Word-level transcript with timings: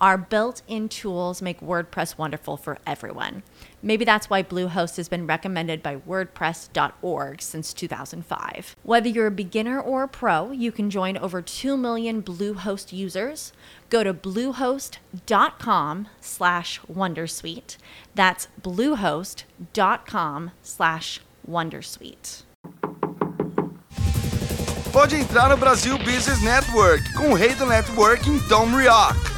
Our 0.00 0.16
built 0.16 0.62
in 0.68 0.88
tools 0.88 1.42
make 1.42 1.60
WordPress 1.60 2.16
wonderful 2.16 2.56
for 2.56 2.78
everyone. 2.86 3.42
Maybe 3.82 4.04
that's 4.04 4.30
why 4.30 4.42
Bluehost 4.44 4.96
has 4.96 5.08
been 5.08 5.26
recommended 5.26 5.82
by 5.82 5.96
WordPress.org 5.96 7.42
since 7.42 7.72
2005. 7.72 8.76
Whether 8.84 9.08
you're 9.08 9.26
a 9.26 9.32
beginner 9.32 9.80
or 9.80 10.04
a 10.04 10.08
pro, 10.08 10.52
you 10.52 10.70
can 10.70 10.88
join 10.88 11.16
over 11.16 11.42
2 11.42 11.76
million 11.76 12.22
Bluehost 12.22 12.92
users. 12.92 13.52
Go 13.90 14.04
to 14.04 14.14
bluehost.com 14.14 16.08
slash 16.20 16.80
Wondersuite. 16.82 17.76
That's 18.14 18.48
bluehost.com 18.62 20.50
slash 20.62 21.20
Wondersuite. 21.48 22.42
Pode 24.92 25.16
entrar 25.16 25.48
no 25.48 25.56
Brasil 25.56 25.98
Business 25.98 26.42
Network 26.42 27.02
com 27.12 27.30
o 27.30 27.34
rei 27.34 27.54
do 27.54 27.66
networking, 27.66 28.40
Tom 28.48 28.74
Rioch. 28.74 29.37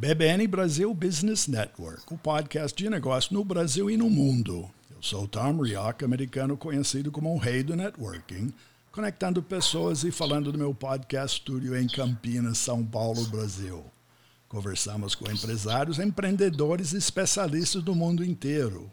BBN 0.00 0.46
Brasil 0.46 0.94
Business 0.94 1.48
Network, 1.48 2.04
o 2.14 2.16
podcast 2.16 2.80
de 2.80 2.88
negócio 2.88 3.34
no 3.34 3.44
Brasil 3.44 3.90
e 3.90 3.96
no 3.96 4.08
mundo. 4.08 4.70
Eu 4.88 5.02
sou 5.02 5.26
Tom 5.26 5.60
Rioch, 5.60 6.04
americano 6.04 6.56
conhecido 6.56 7.10
como 7.10 7.34
o 7.34 7.36
rei 7.36 7.64
do 7.64 7.74
networking, 7.74 8.54
conectando 8.92 9.42
pessoas 9.42 10.04
e 10.04 10.12
falando 10.12 10.52
do 10.52 10.58
meu 10.58 10.72
podcast 10.72 11.40
estúdio 11.40 11.76
em 11.76 11.88
Campinas, 11.88 12.58
São 12.58 12.84
Paulo, 12.84 13.26
Brasil. 13.26 13.84
Conversamos 14.48 15.16
com 15.16 15.28
empresários, 15.28 15.98
empreendedores 15.98 16.92
e 16.92 16.96
especialistas 16.96 17.82
do 17.82 17.92
mundo 17.92 18.24
inteiro. 18.24 18.88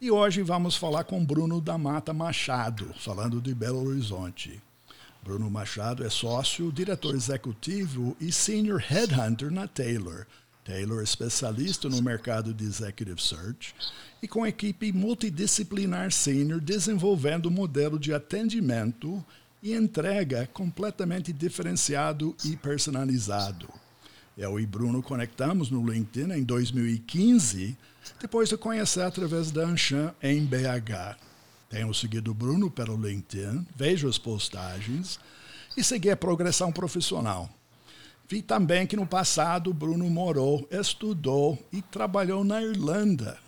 E 0.00 0.08
hoje 0.08 0.40
vamos 0.42 0.76
falar 0.76 1.02
com 1.02 1.24
Bruno 1.24 1.60
da 1.60 1.76
Mata 1.76 2.14
Machado, 2.14 2.94
falando 3.00 3.40
de 3.40 3.52
Belo 3.52 3.84
Horizonte. 3.88 4.62
Bruno 5.22 5.50
Machado 5.50 6.04
é 6.04 6.10
sócio, 6.10 6.72
diretor 6.72 7.14
executivo 7.14 8.16
e 8.20 8.32
senior 8.32 8.80
headhunter 8.80 9.50
na 9.50 9.66
Taylor. 9.66 10.26
Taylor 10.64 11.00
é 11.00 11.04
especialista 11.04 11.88
no 11.88 12.02
mercado 12.02 12.52
de 12.52 12.64
executive 12.64 13.20
search 13.20 13.74
e 14.22 14.28
com 14.28 14.46
equipe 14.46 14.92
multidisciplinar 14.92 16.12
senior 16.12 16.60
desenvolvendo 16.60 17.48
um 17.48 17.52
modelo 17.52 17.98
de 17.98 18.12
atendimento 18.12 19.24
e 19.62 19.74
entrega 19.74 20.46
completamente 20.52 21.32
diferenciado 21.32 22.36
e 22.44 22.56
personalizado. 22.56 23.68
Eu 24.36 24.60
e 24.60 24.66
Bruno 24.66 25.02
conectamos 25.02 25.70
no 25.70 25.84
LinkedIn 25.84 26.32
em 26.32 26.44
2015, 26.44 27.76
depois 28.20 28.48
de 28.48 28.56
conhecer 28.56 29.02
através 29.02 29.50
da 29.50 29.62
Anshan 29.64 30.14
em 30.22 30.44
BH. 30.44 31.27
Tenho 31.68 31.92
seguido 31.92 32.30
o 32.30 32.34
Bruno 32.34 32.70
pelo 32.70 32.96
LinkedIn, 32.96 33.66
vejo 33.76 34.08
as 34.08 34.16
postagens 34.16 35.20
e 35.76 35.84
segui 35.84 36.10
a 36.10 36.16
progressão 36.16 36.72
profissional. 36.72 37.48
Vi 38.26 38.42
também 38.42 38.86
que 38.86 38.96
no 38.96 39.06
passado 39.06 39.70
o 39.70 39.74
Bruno 39.74 40.08
morou, 40.08 40.66
estudou 40.70 41.58
e 41.72 41.82
trabalhou 41.82 42.42
na 42.42 42.62
Irlanda. 42.62 43.38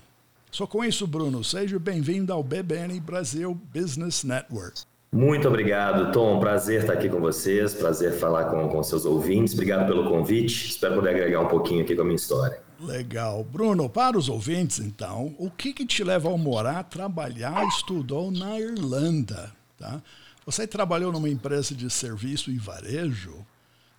Só 0.50 0.66
com 0.66 0.84
isso, 0.84 1.06
Bruno, 1.06 1.44
seja 1.44 1.78
bem-vindo 1.78 2.32
ao 2.32 2.42
BBN 2.42 2.98
Brasil 3.00 3.54
Business 3.72 4.24
Network. 4.24 4.82
Muito 5.12 5.48
obrigado, 5.48 6.12
Tom. 6.12 6.38
Prazer 6.38 6.82
estar 6.82 6.92
aqui 6.92 7.08
com 7.08 7.20
vocês, 7.20 7.74
prazer 7.74 8.12
falar 8.12 8.44
com, 8.44 8.68
com 8.68 8.82
seus 8.82 9.04
ouvintes. 9.04 9.54
Obrigado 9.54 9.86
pelo 9.86 10.08
convite. 10.08 10.68
Espero 10.68 10.96
poder 10.96 11.10
agregar 11.10 11.40
um 11.40 11.48
pouquinho 11.48 11.82
aqui 11.82 11.96
com 11.96 12.02
a 12.02 12.04
minha 12.04 12.16
história. 12.16 12.69
Legal. 12.82 13.44
Bruno, 13.44 13.88
para 13.88 14.16
os 14.16 14.28
ouvintes, 14.28 14.78
então, 14.78 15.34
o 15.38 15.50
que, 15.50 15.72
que 15.72 15.84
te 15.84 16.02
leva 16.02 16.32
a 16.32 16.36
morar, 16.36 16.82
trabalhar, 16.84 17.66
estudou 17.66 18.30
na 18.30 18.58
Irlanda? 18.58 19.52
Tá? 19.78 20.00
Você 20.46 20.66
trabalhou 20.66 21.12
numa 21.12 21.28
empresa 21.28 21.74
de 21.74 21.90
serviço 21.90 22.50
e 22.50 22.56
varejo. 22.56 23.34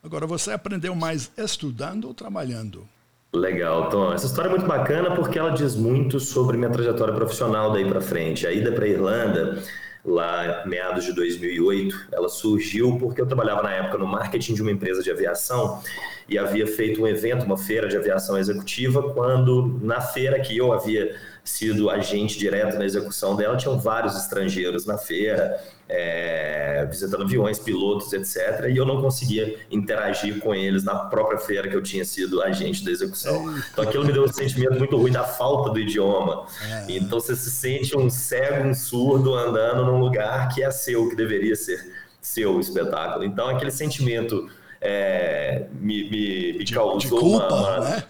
Agora, 0.04 0.26
você 0.26 0.52
aprendeu 0.52 0.96
mais 0.96 1.32
estudando 1.38 2.06
ou 2.06 2.14
trabalhando? 2.14 2.88
Legal, 3.34 3.90
Tom. 3.90 4.12
Essa 4.12 4.26
história 4.26 4.50
é 4.50 4.52
muito 4.52 4.66
bacana 4.66 5.16
porque 5.16 5.38
ela 5.38 5.52
diz 5.52 5.76
muito 5.76 6.20
sobre 6.20 6.58
minha 6.58 6.72
trajetória 6.72 7.14
profissional 7.14 7.72
daí 7.72 7.88
para 7.88 8.02
frente. 8.02 8.48
A 8.48 8.52
ida 8.52 8.72
para 8.72 8.86
a 8.86 8.90
Irlanda 8.90 9.64
lá 10.04 10.64
meados 10.66 11.06
de 11.06 11.14
2008. 11.14 12.10
Ela 12.12 12.30
surgiu 12.30 12.98
porque 12.98 13.22
eu 13.22 13.26
trabalhava 13.26 13.64
na 13.64 13.72
época 13.72 13.98
no 13.98 14.08
marketing 14.08 14.56
de 14.56 14.62
uma 14.62 14.72
empresa 14.72 15.02
de 15.02 15.12
aviação 15.12 15.82
e 16.32 16.40
havia 16.40 16.66
feito 16.66 17.02
um 17.02 17.08
evento, 17.08 17.46
uma 17.46 17.58
feira 17.58 17.90
de 17.90 17.98
aviação 17.98 18.38
executiva, 18.38 19.12
quando 19.12 19.78
na 19.84 20.00
feira 20.00 20.40
que 20.40 20.58
eu 20.58 20.72
havia 20.72 21.14
sido 21.44 21.90
agente 21.90 22.40
direto 22.40 22.78
na 22.78 22.86
execução 22.86 23.36
dela, 23.36 23.58
tinham 23.58 23.78
vários 23.78 24.16
estrangeiros 24.16 24.86
na 24.86 24.98
feira, 24.98 25.62
é, 25.90 26.86
visitando 26.90 27.24
aviões, 27.24 27.60
pilotos, 27.60 28.14
etc. 28.14 28.70
E 28.70 28.78
eu 28.78 28.86
não 28.86 29.02
conseguia 29.02 29.58
interagir 29.70 30.40
com 30.40 30.56
eles 30.56 30.86
na 30.86 30.96
própria 30.96 31.38
feira 31.38 31.68
que 31.68 31.76
eu 31.76 31.84
tinha 31.84 32.06
sido 32.06 32.42
agente 32.42 32.86
da 32.86 32.92
execução. 32.92 33.54
Então 33.74 33.84
aquilo 33.84 34.06
me 34.06 34.14
deu 34.14 34.24
um 34.24 34.32
sentimento 34.32 34.80
muito 34.80 34.96
ruim 34.96 35.12
da 35.12 35.26
falta 35.26 35.72
do 35.72 35.80
idioma. 35.82 36.46
É. 36.66 36.86
Então 36.92 37.20
você 37.20 37.36
se 37.36 37.52
sente 37.52 37.98
um 37.98 38.10
cego, 38.10 38.70
um 38.70 38.74
surdo 38.74 39.36
andando 39.36 39.84
num 39.84 40.00
lugar 40.00 40.48
que 40.48 40.64
é 40.64 40.72
seu, 40.72 41.10
que 41.10 41.16
deveria 41.18 41.58
ser 41.58 41.92
seu 42.22 42.58
espetáculo. 42.58 43.26
Então 43.26 43.50
aquele 43.50 43.72
sentimento 43.72 44.50
é, 44.82 45.68
me, 45.74 46.10
me, 46.10 46.54
me 46.54 46.66
causou 46.66 46.98
de 46.98 47.08
culpa, 47.08 47.54
uma, 47.54 47.78
uma... 47.78 47.80
Né? 47.82 48.04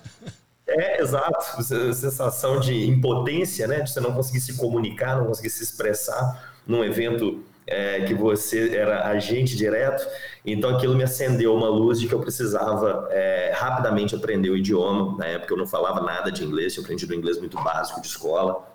É, 0.67 1.01
exato. 1.01 1.61
Sensação 1.63 2.59
de 2.59 2.87
impotência, 2.87 3.67
né? 3.67 3.81
De 3.81 3.91
você 3.91 3.99
não 3.99 4.13
conseguir 4.13 4.39
se 4.39 4.55
comunicar, 4.55 5.17
não 5.17 5.25
conseguir 5.25 5.49
se 5.49 5.63
expressar 5.63 6.53
num 6.65 6.83
evento 6.83 7.43
é, 7.67 8.01
que 8.01 8.13
você 8.13 8.75
era 8.75 9.07
agente 9.07 9.55
direto. 9.55 10.07
Então 10.45 10.75
aquilo 10.75 10.95
me 10.95 11.03
acendeu 11.03 11.53
uma 11.53 11.69
luz 11.69 11.99
de 11.99 12.07
que 12.07 12.13
eu 12.13 12.19
precisava 12.19 13.07
é, 13.11 13.51
rapidamente 13.53 14.15
aprender 14.15 14.49
o 14.49 14.57
idioma. 14.57 15.17
Na 15.17 15.25
época 15.25 15.53
eu 15.53 15.57
não 15.57 15.67
falava 15.67 16.01
nada 16.01 16.31
de 16.31 16.43
inglês, 16.43 16.75
eu 16.75 16.83
aprendi 16.83 17.05
do 17.05 17.13
inglês 17.13 17.37
muito 17.37 17.61
básico 17.61 18.01
de 18.01 18.07
escola. 18.07 18.70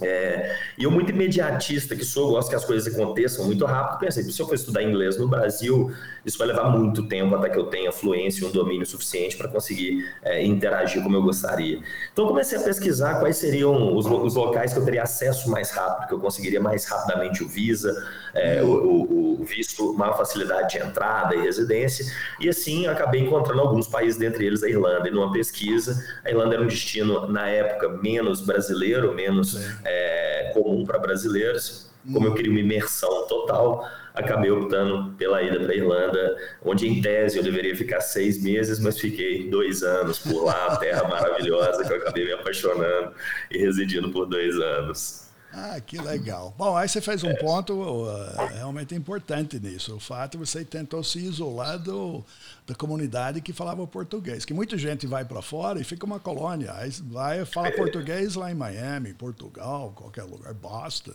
É, 0.00 0.56
e 0.78 0.84
eu, 0.84 0.90
muito 0.90 1.10
imediatista 1.10 1.96
que 1.96 2.04
sou, 2.04 2.30
gosto 2.30 2.48
que 2.48 2.54
as 2.54 2.64
coisas 2.64 2.92
aconteçam 2.94 3.44
muito 3.44 3.64
rápido, 3.64 3.98
pensei, 3.98 4.22
se 4.22 4.40
eu 4.40 4.46
for 4.46 4.54
estudar 4.54 4.82
inglês 4.82 5.18
no 5.18 5.28
Brasil, 5.28 5.92
isso 6.24 6.38
vai 6.38 6.46
levar 6.46 6.70
muito 6.70 7.06
tempo 7.06 7.34
até 7.34 7.48
que 7.48 7.58
eu 7.58 7.66
tenha 7.66 7.90
fluência 7.90 8.44
e 8.44 8.48
um 8.48 8.52
domínio 8.52 8.86
suficiente 8.86 9.36
para 9.36 9.48
conseguir 9.48 10.08
é, 10.22 10.44
interagir 10.44 11.02
como 11.02 11.16
eu 11.16 11.22
gostaria. 11.22 11.80
Então, 12.12 12.26
comecei 12.26 12.58
a 12.58 12.62
pesquisar 12.62 13.18
quais 13.18 13.36
seriam 13.36 13.94
os, 13.96 14.06
os, 14.06 14.34
locais 14.34 14.72
que 14.72 14.78
eu 14.78 14.84
teria 14.84 15.02
acesso 15.02 15.50
mais 15.50 15.70
rápido, 15.70 16.08
que 16.08 16.14
eu 16.14 16.20
conseguiria 16.20 16.60
mais 16.60 16.84
rapidamente 16.86 17.42
o 17.42 17.48
Visa, 17.48 17.92
é, 18.34 18.62
o, 18.62 19.40
o, 19.40 19.44
visto, 19.44 19.92
maior 19.94 20.16
facilidade 20.16 20.78
de 20.78 20.84
entrada 20.84 21.34
e 21.34 21.42
residência, 21.42 22.06
e 22.38 22.48
assim 22.48 22.86
acabei 22.86 23.20
encontrando 23.20 23.60
alguns 23.60 23.88
países, 23.88 24.18
dentre 24.18 24.46
eles 24.46 24.62
a 24.62 24.68
Irlanda. 24.68 25.08
E 25.08 25.10
numa 25.10 25.32
pesquisa, 25.32 26.02
a 26.24 26.30
Irlanda 26.30 26.54
era 26.54 26.62
um 26.62 26.66
destino, 26.66 27.26
na 27.26 27.48
época, 27.48 27.88
menos 27.88 28.40
brasileiro, 28.40 29.14
menos 29.14 29.58
é, 29.84 30.50
comum 30.54 30.84
para 30.84 30.98
brasileiros. 30.98 31.90
Como 32.12 32.26
eu 32.26 32.34
queria 32.34 32.50
uma 32.50 32.60
imersão 32.60 33.26
total, 33.26 33.86
acabei 34.14 34.50
optando 34.50 35.14
pela 35.16 35.42
ida 35.42 35.60
para 35.60 35.72
a 35.72 35.76
Irlanda, 35.76 36.36
onde 36.64 36.88
em 36.88 37.00
tese 37.00 37.38
eu 37.38 37.42
deveria 37.42 37.76
ficar 37.76 38.00
seis 38.00 38.42
meses, 38.42 38.80
mas 38.80 38.98
fiquei 38.98 39.48
dois 39.50 39.82
anos 39.82 40.18
por 40.18 40.44
lá, 40.44 40.76
terra 40.76 41.06
maravilhosa 41.06 41.84
que 41.84 41.92
eu 41.92 41.96
acabei 41.98 42.24
me 42.24 42.32
apaixonando 42.32 43.12
e 43.50 43.58
residindo 43.58 44.10
por 44.10 44.26
dois 44.26 44.56
anos. 44.58 45.29
Ah, 45.52 45.80
que 45.80 45.98
legal. 45.98 46.54
Bom, 46.56 46.76
aí 46.76 46.88
você 46.88 47.00
fez 47.00 47.24
um 47.24 47.34
ponto 47.34 47.72
uh, 47.74 48.46
realmente 48.54 48.94
importante 48.94 49.58
nisso. 49.58 49.96
O 49.96 50.00
fato 50.00 50.32
de 50.32 50.38
você 50.38 50.64
tentou 50.64 51.02
se 51.02 51.18
isolar 51.18 51.78
do, 51.78 52.24
da 52.66 52.74
comunidade 52.74 53.40
que 53.40 53.52
falava 53.52 53.84
português. 53.86 54.44
Que 54.44 54.54
muita 54.54 54.78
gente 54.78 55.06
vai 55.06 55.24
para 55.24 55.42
fora 55.42 55.80
e 55.80 55.84
fica 55.84 56.06
uma 56.06 56.20
colônia. 56.20 56.72
Aí 56.74 56.90
vai 57.02 57.44
falar 57.44 57.72
português 57.72 58.36
lá 58.36 58.50
em 58.50 58.54
Miami, 58.54 59.12
Portugal, 59.12 59.92
qualquer 59.96 60.22
lugar, 60.22 60.54
Boston. 60.54 61.14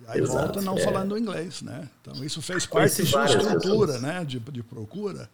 E 0.00 0.04
aí 0.08 0.20
Exato, 0.20 0.38
volta 0.38 0.62
não 0.62 0.78
é. 0.78 0.80
falando 0.80 1.18
inglês, 1.18 1.60
né? 1.60 1.88
Então 2.00 2.24
isso 2.24 2.40
fez 2.40 2.64
parte 2.64 3.02
da 3.02 3.06
sua 3.06 3.26
estrutura, 3.26 3.98
né, 3.98 4.24
de, 4.24 4.38
de 4.38 4.62
procura. 4.62 5.28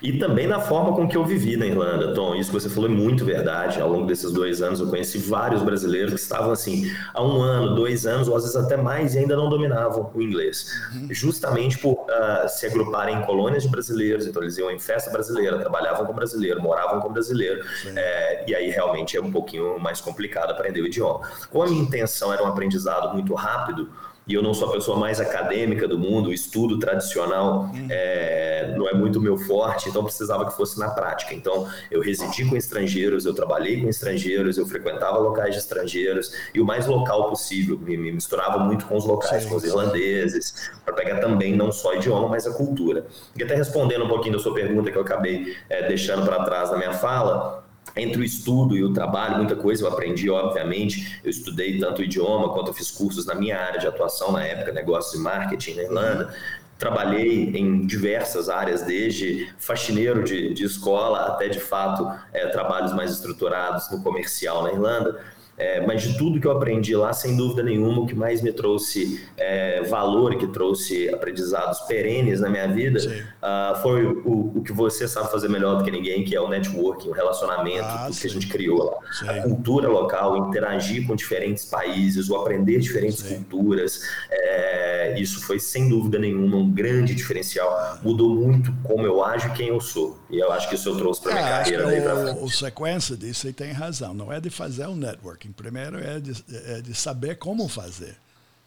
E 0.00 0.18
também 0.18 0.46
na 0.46 0.60
forma 0.60 0.94
com 0.94 1.06
que 1.06 1.16
eu 1.16 1.24
vivi 1.24 1.56
na 1.56 1.66
Irlanda, 1.66 2.14
Tom. 2.14 2.34
Isso 2.34 2.50
que 2.50 2.60
você 2.60 2.68
falou 2.68 2.88
é 2.88 2.92
muito 2.92 3.24
verdade. 3.24 3.80
Ao 3.80 3.88
longo 3.88 4.06
desses 4.06 4.32
dois 4.32 4.62
anos, 4.62 4.80
eu 4.80 4.88
conheci 4.88 5.18
vários 5.18 5.62
brasileiros 5.62 6.14
que 6.14 6.20
estavam 6.20 6.52
assim, 6.52 6.90
há 7.12 7.22
um 7.22 7.40
ano, 7.40 7.74
dois 7.74 8.06
anos, 8.06 8.28
ou 8.28 8.36
às 8.36 8.42
vezes 8.42 8.56
até 8.56 8.76
mais, 8.76 9.14
e 9.14 9.18
ainda 9.18 9.36
não 9.36 9.48
dominavam 9.48 10.10
o 10.14 10.22
inglês. 10.22 10.66
Uhum. 10.94 11.08
Justamente 11.10 11.78
por 11.78 11.92
uh, 11.92 12.48
se 12.48 12.66
agruparem 12.66 13.18
em 13.18 13.22
colônias 13.22 13.62
de 13.62 13.68
brasileiros, 13.68 14.26
então 14.26 14.42
eles 14.42 14.56
iam 14.58 14.70
em 14.70 14.78
festa 14.78 15.10
brasileira, 15.10 15.58
trabalhavam 15.58 16.06
com 16.06 16.12
brasileiro, 16.12 16.60
moravam 16.60 17.00
com 17.00 17.12
brasileiro. 17.12 17.64
É, 17.94 18.44
e 18.50 18.54
aí 18.54 18.70
realmente 18.70 19.16
é 19.16 19.20
um 19.20 19.30
pouquinho 19.30 19.78
mais 19.78 20.00
complicado 20.00 20.50
aprender 20.50 20.80
o 20.80 20.86
idioma. 20.86 21.20
Como 21.50 21.64
a 21.64 21.66
minha 21.66 21.82
intenção 21.82 22.32
era 22.32 22.42
um 22.42 22.46
aprendizado 22.46 23.12
muito 23.12 23.34
rápido, 23.34 23.88
e 24.26 24.34
eu 24.34 24.42
não 24.42 24.54
sou 24.54 24.68
a 24.68 24.72
pessoa 24.72 24.96
mais 24.96 25.20
acadêmica 25.20 25.88
do 25.88 25.98
mundo, 25.98 26.28
o 26.28 26.32
estudo 26.32 26.78
tradicional 26.78 27.70
uhum. 27.74 27.86
é, 27.90 28.72
não 28.76 28.88
é 28.88 28.94
muito 28.94 29.20
meu 29.20 29.36
forte, 29.36 29.88
então 29.88 30.04
precisava 30.04 30.44
que 30.46 30.56
fosse 30.56 30.78
na 30.78 30.90
prática. 30.90 31.34
Então, 31.34 31.68
eu 31.90 32.00
residi 32.00 32.44
com 32.44 32.56
estrangeiros, 32.56 33.26
eu 33.26 33.34
trabalhei 33.34 33.80
com 33.80 33.88
estrangeiros, 33.88 34.58
eu 34.58 34.66
frequentava 34.66 35.18
locais 35.18 35.54
de 35.54 35.60
estrangeiros, 35.60 36.32
e 36.54 36.60
o 36.60 36.64
mais 36.64 36.86
local 36.86 37.28
possível, 37.28 37.78
me, 37.78 37.96
me 37.96 38.12
misturava 38.12 38.58
muito 38.58 38.86
com 38.86 38.96
os 38.96 39.04
locais, 39.04 39.42
sim, 39.42 39.48
com 39.48 39.56
os 39.56 39.64
irlandeses, 39.64 40.70
para 40.84 40.94
pegar 40.94 41.18
também 41.18 41.56
não 41.56 41.72
só 41.72 41.94
idioma, 41.94 42.28
mas 42.28 42.46
a 42.46 42.52
cultura. 42.52 43.06
E 43.36 43.42
até 43.42 43.54
respondendo 43.54 44.04
um 44.04 44.08
pouquinho 44.08 44.36
da 44.36 44.42
sua 44.42 44.54
pergunta 44.54 44.90
que 44.90 44.96
eu 44.96 45.02
acabei 45.02 45.56
é, 45.68 45.88
deixando 45.88 46.24
para 46.24 46.44
trás 46.44 46.70
na 46.70 46.78
minha 46.78 46.92
fala, 46.92 47.64
entre 47.96 48.20
o 48.20 48.24
estudo 48.24 48.76
e 48.76 48.82
o 48.82 48.92
trabalho, 48.92 49.36
muita 49.36 49.54
coisa 49.54 49.84
eu 49.84 49.88
aprendi, 49.88 50.30
obviamente. 50.30 51.20
Eu 51.22 51.30
estudei 51.30 51.78
tanto 51.78 52.00
o 52.00 52.04
idioma 52.04 52.52
quanto 52.52 52.68
eu 52.68 52.74
fiz 52.74 52.90
cursos 52.90 53.26
na 53.26 53.34
minha 53.34 53.58
área 53.58 53.78
de 53.78 53.86
atuação 53.86 54.32
na 54.32 54.44
época, 54.44 54.72
negócios 54.72 55.14
e 55.14 55.22
marketing 55.22 55.74
na 55.74 55.82
Irlanda. 55.82 56.34
Trabalhei 56.78 57.50
em 57.54 57.86
diversas 57.86 58.48
áreas, 58.48 58.82
desde 58.82 59.52
faxineiro 59.58 60.24
de, 60.24 60.52
de 60.52 60.64
escola 60.64 61.26
até, 61.26 61.48
de 61.48 61.60
fato, 61.60 62.10
é, 62.32 62.46
trabalhos 62.48 62.92
mais 62.92 63.12
estruturados 63.12 63.90
no 63.90 64.02
comercial 64.02 64.62
na 64.64 64.72
Irlanda. 64.72 65.20
É, 65.56 65.80
mas 65.86 66.02
de 66.02 66.16
tudo 66.16 66.40
que 66.40 66.46
eu 66.46 66.52
aprendi 66.52 66.96
lá, 66.96 67.12
sem 67.12 67.36
dúvida 67.36 67.62
nenhuma, 67.62 68.00
o 68.00 68.06
que 68.06 68.14
mais 68.14 68.42
me 68.42 68.52
trouxe 68.52 69.22
é, 69.36 69.82
valor 69.82 70.36
que 70.36 70.46
trouxe 70.46 71.08
aprendizados 71.10 71.80
perenes 71.80 72.40
na 72.40 72.48
minha 72.48 72.66
vida 72.66 72.98
uh, 72.98 73.80
foi 73.82 74.04
o, 74.06 74.52
o, 74.56 74.62
que 74.62 74.72
você 74.72 75.06
sabe 75.06 75.30
fazer 75.30 75.48
melhor 75.48 75.76
do 75.76 75.84
que 75.84 75.90
ninguém, 75.90 76.24
que 76.24 76.34
é 76.34 76.40
o 76.40 76.48
networking, 76.48 77.10
o 77.10 77.12
relacionamento, 77.12 77.84
ah, 77.84 78.08
que 78.18 78.26
a 78.26 78.30
gente 78.30 78.46
criou 78.48 78.84
lá. 78.84 78.96
Sim. 79.12 79.28
A 79.28 79.42
cultura 79.42 79.88
local, 79.88 80.36
interagir 80.48 81.06
com 81.06 81.14
diferentes 81.14 81.64
países, 81.64 82.30
o 82.30 82.36
aprender 82.36 82.78
diferentes 82.78 83.18
sim. 83.18 83.36
culturas. 83.36 84.02
É, 84.30 85.14
isso 85.18 85.40
foi, 85.42 85.58
sem 85.58 85.88
dúvida 85.88 86.18
nenhuma, 86.18 86.56
um 86.56 86.70
grande 86.70 87.14
diferencial. 87.14 87.98
Mudou 88.02 88.30
muito 88.30 88.72
como 88.82 89.06
eu 89.06 89.22
ajo 89.22 89.48
e 89.48 89.52
quem 89.52 89.68
eu 89.68 89.80
sou. 89.80 90.18
E 90.32 90.38
eu 90.38 90.50
acho 90.50 90.66
que 90.68 90.76
isso 90.76 90.88
eu 90.88 90.96
trouxe 90.96 91.20
para 91.20 91.34
minha 91.34 91.46
é, 91.46 91.50
carreira. 91.50 91.84
Daí 91.84 92.34
o, 92.34 92.44
o 92.44 92.50
sequência 92.50 93.14
disso 93.14 93.46
aí 93.46 93.52
tem 93.52 93.70
razão. 93.70 94.14
Não 94.14 94.32
é 94.32 94.40
de 94.40 94.48
fazer 94.48 94.86
o 94.86 94.96
networking. 94.96 95.52
Primeiro 95.52 95.98
é 95.98 96.18
de, 96.18 96.32
é 96.50 96.80
de 96.80 96.94
saber 96.94 97.36
como 97.36 97.68
fazer. 97.68 98.16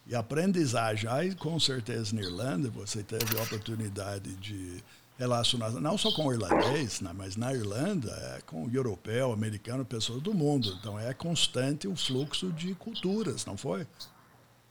E 0.06 0.14
aprendizagem, 0.14 1.10
aí 1.10 1.34
com 1.34 1.58
certeza 1.58 2.14
na 2.14 2.22
Irlanda 2.22 2.70
você 2.70 3.02
teve 3.02 3.36
a 3.36 3.42
oportunidade 3.42 4.36
de 4.36 4.80
relacionar, 5.18 5.70
não 5.70 5.98
só 5.98 6.12
com 6.12 6.26
o 6.26 6.32
irlandês, 6.32 7.00
né, 7.00 7.10
mas 7.12 7.36
na 7.36 7.52
Irlanda 7.52 8.12
é 8.36 8.40
com 8.42 8.66
o 8.66 8.70
europeu, 8.72 9.32
americano, 9.32 9.84
pessoas 9.84 10.22
do 10.22 10.32
mundo. 10.32 10.76
Então 10.78 10.96
é 10.96 11.12
constante 11.12 11.88
o 11.88 11.96
fluxo 11.96 12.52
de 12.52 12.74
culturas, 12.74 13.44
não 13.44 13.56
foi? 13.56 13.84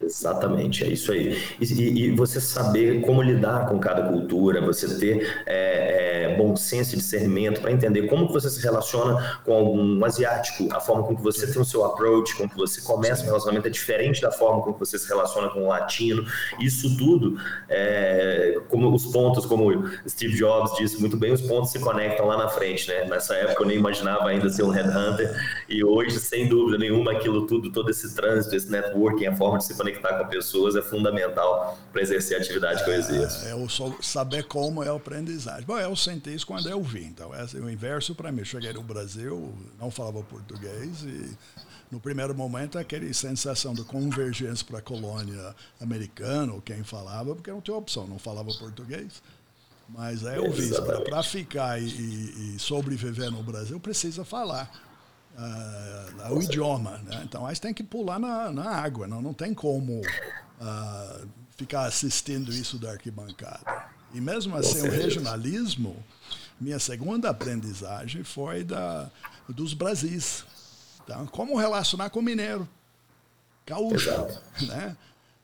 Exatamente, 0.05 0.83
é 0.83 0.87
isso 0.87 1.11
aí. 1.11 1.35
E, 1.59 2.05
e, 2.05 2.11
você 2.11 2.39
saber 2.39 3.01
como 3.01 3.23
lidar 3.23 3.67
com 3.67 3.79
cada 3.79 4.03
cultura, 4.03 4.61
você 4.61 4.99
ter 4.99 5.43
é, 5.47 6.29
é, 6.31 6.35
bom 6.37 6.55
senso 6.55 6.93
e 6.93 6.97
discernimento 6.97 7.59
para 7.59 7.71
entender 7.71 8.03
como 8.03 8.27
que 8.27 8.33
você 8.33 8.49
se 8.49 8.61
relaciona 8.61 9.39
com 9.43 9.53
algum 9.53 10.05
asiático, 10.05 10.67
a 10.71 10.79
forma 10.79 11.03
com 11.03 11.15
que 11.15 11.23
você 11.23 11.51
tem 11.51 11.59
o 11.59 11.65
seu 11.65 11.83
approach, 11.83 12.35
como 12.35 12.47
que 12.47 12.55
você 12.55 12.81
começa 12.81 13.23
um 13.23 13.25
relacionamento 13.25 13.67
é 13.67 13.71
diferente 13.71 14.21
da 14.21 14.31
forma 14.31 14.61
com 14.61 14.73
que 14.73 14.79
você 14.79 14.99
se 14.99 15.07
relaciona 15.07 15.49
com 15.49 15.63
o 15.63 15.67
latino. 15.67 16.23
Isso 16.59 16.95
tudo, 16.97 17.39
é, 17.67 18.59
como 18.69 18.93
os 18.93 19.07
pontos, 19.07 19.45
como 19.45 19.89
Steve 20.07 20.35
Jobs 20.35 20.75
disse 20.77 20.99
muito 20.99 21.17
bem, 21.17 21.33
os 21.33 21.41
pontos 21.41 21.71
se 21.71 21.79
conectam 21.79 22.27
lá 22.27 22.37
na 22.37 22.47
frente, 22.47 22.87
né? 22.87 23.05
Nessa 23.05 23.33
época 23.35 23.63
eu 23.63 23.67
nem 23.67 23.77
imaginava 23.77 24.29
ainda 24.29 24.49
ser 24.49 24.61
um 24.63 24.69
headhunter 24.69 25.35
e 25.67 25.83
hoje, 25.83 26.19
sem 26.19 26.47
dúvida 26.47 26.77
nenhuma, 26.77 27.13
aquilo 27.13 27.47
tudo, 27.47 27.71
todo 27.71 27.89
esse 27.89 28.13
trânsito, 28.15 28.55
esse 28.55 28.71
networking, 28.71 29.25
a 29.25 29.35
forma 29.35 29.57
de 29.57 29.65
se 29.65 29.73
conectar 29.75 29.94
conectar 29.95 30.17
com 30.17 30.27
pessoas 30.27 30.75
é 30.75 30.81
fundamental 30.81 31.77
para 31.91 32.01
exercer 32.01 32.37
a 32.37 32.41
atividade 32.41 32.83
que 32.83 32.89
eu 32.89 32.95
exerço. 32.95 33.45
É, 33.45 33.51
é 33.51 33.55
o 33.55 33.67
saber 34.01 34.43
como 34.43 34.83
é 34.83 34.89
a 34.89 34.93
aprendizagem. 34.93 35.65
Bom, 35.65 35.77
eu 35.77 35.95
senti 35.95 36.33
isso 36.33 36.45
quando 36.45 36.69
eu 36.69 36.81
vim. 36.81 37.05
Então, 37.05 37.31
é 37.33 37.43
o 37.59 37.69
inverso 37.69 38.13
para 38.13 38.31
mim. 38.31 38.39
Eu 38.39 38.45
cheguei 38.45 38.73
no 38.73 38.83
Brasil, 38.83 39.53
não 39.79 39.89
falava 39.89 40.21
português 40.23 41.03
e 41.03 41.37
no 41.91 41.99
primeiro 41.99 42.33
momento 42.35 42.77
aquela 42.77 43.11
sensação 43.13 43.73
de 43.73 43.83
convergência 43.83 44.65
para 44.65 44.79
a 44.79 44.81
colônia 44.81 45.55
americana, 45.79 46.53
ou 46.53 46.61
quem 46.61 46.83
falava, 46.83 47.35
porque 47.35 47.51
não 47.51 47.61
tinha 47.61 47.77
opção, 47.77 48.07
não 48.07 48.19
falava 48.19 48.51
português. 48.53 49.21
Mas 49.87 50.25
aí 50.25 50.37
eu 50.37 50.51
vi, 50.51 50.71
para 51.03 51.21
ficar 51.21 51.79
e, 51.79 51.85
e, 51.85 52.55
sobreviver 52.57 53.29
no 53.29 53.43
Brasil, 53.43 53.79
precisa 53.79 54.25
falar 54.25 54.71
uh, 55.37 56.33
o 56.33 56.41
idioma. 56.41 56.97
Né? 56.99 57.21
Então, 57.23 57.45
aí 57.45 57.55
você 57.55 57.61
tem 57.61 57.73
que 57.73 57.83
pular 57.83 58.19
na, 58.19 58.51
na 58.51 58.69
água, 58.69 59.07
não, 59.07 59.21
não 59.21 59.33
tem 59.33 59.53
como 59.53 60.01
uh, 60.01 61.27
ficar 61.57 61.85
assistindo 61.85 62.51
isso 62.51 62.77
da 62.77 62.91
arquibancada. 62.91 63.85
E 64.13 64.21
mesmo 64.21 64.55
assim, 64.55 64.87
o 64.87 64.91
regionalismo, 64.91 66.01
minha 66.59 66.79
segunda 66.79 67.29
aprendizagem 67.29 68.23
foi 68.23 68.63
da, 68.63 69.11
dos 69.49 69.73
Brasis. 69.73 70.45
Então, 71.03 71.27
como 71.27 71.57
relacionar 71.57 72.09
com 72.09 72.19
o 72.19 72.23
mineiro, 72.23 72.67
gaúcho, 73.65 74.09
né? 74.61 74.95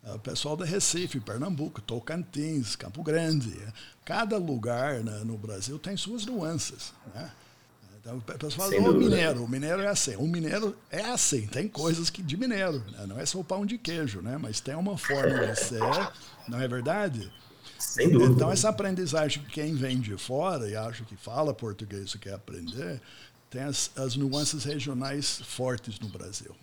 O 0.04 0.18
pessoal 0.18 0.58
da 0.58 0.66
Recife, 0.66 1.20
Pernambuco, 1.20 1.80
Tocantins, 1.80 2.76
Campo 2.76 3.04
Grande. 3.04 3.56
Cada 4.04 4.36
lugar 4.36 5.04
né, 5.04 5.22
no 5.24 5.38
Brasil 5.38 5.78
tem 5.78 5.96
suas 5.96 6.26
nuances. 6.26 6.92
Né? 7.14 7.32
Então, 8.02 8.18
o 8.18 8.22
pessoal 8.22 8.68
fala, 8.72 8.90
o 8.90 8.94
mineiro, 8.96 9.44
o 9.44 9.48
mineiro 9.48 9.82
é 9.84 9.88
assim. 9.88 10.16
O 10.16 10.28
mineiro 10.28 10.76
é 10.90 11.02
assim, 11.02 11.46
tem 11.46 11.68
coisas 11.68 12.10
que 12.10 12.24
de 12.24 12.36
mineiro, 12.36 12.84
né? 12.92 13.06
não 13.08 13.20
é 13.20 13.26
só 13.28 13.40
o 13.40 13.44
pão 13.44 13.64
de 13.64 13.78
queijo, 13.78 14.22
né? 14.22 14.40
Mas 14.40 14.60
tem 14.60 14.74
uma 14.74 14.98
forma 14.98 15.46
de 15.46 15.56
ser, 15.56 15.80
não 16.50 16.60
é 16.60 16.68
verdade? 16.68 17.32
Sem 17.78 18.10
dúvida. 18.10 18.34
Então, 18.34 18.52
essa 18.52 18.70
aprendizagem, 18.70 19.44
quem 19.44 19.76
vem 19.76 20.00
de 20.00 20.18
fora 20.18 20.68
e 20.68 20.76
acha 20.76 21.06
que 21.06 21.16
fala 21.16 21.54
português 21.54 22.12
e 22.12 22.18
quer 22.18 22.34
aprender, 22.34 23.00
tem 23.52 23.62
as, 23.62 23.92
as 23.96 24.16
nuances 24.16 24.64
regionais 24.64 25.40
fortes 25.46 26.00
no 26.00 26.08
Brasil. 26.08 26.56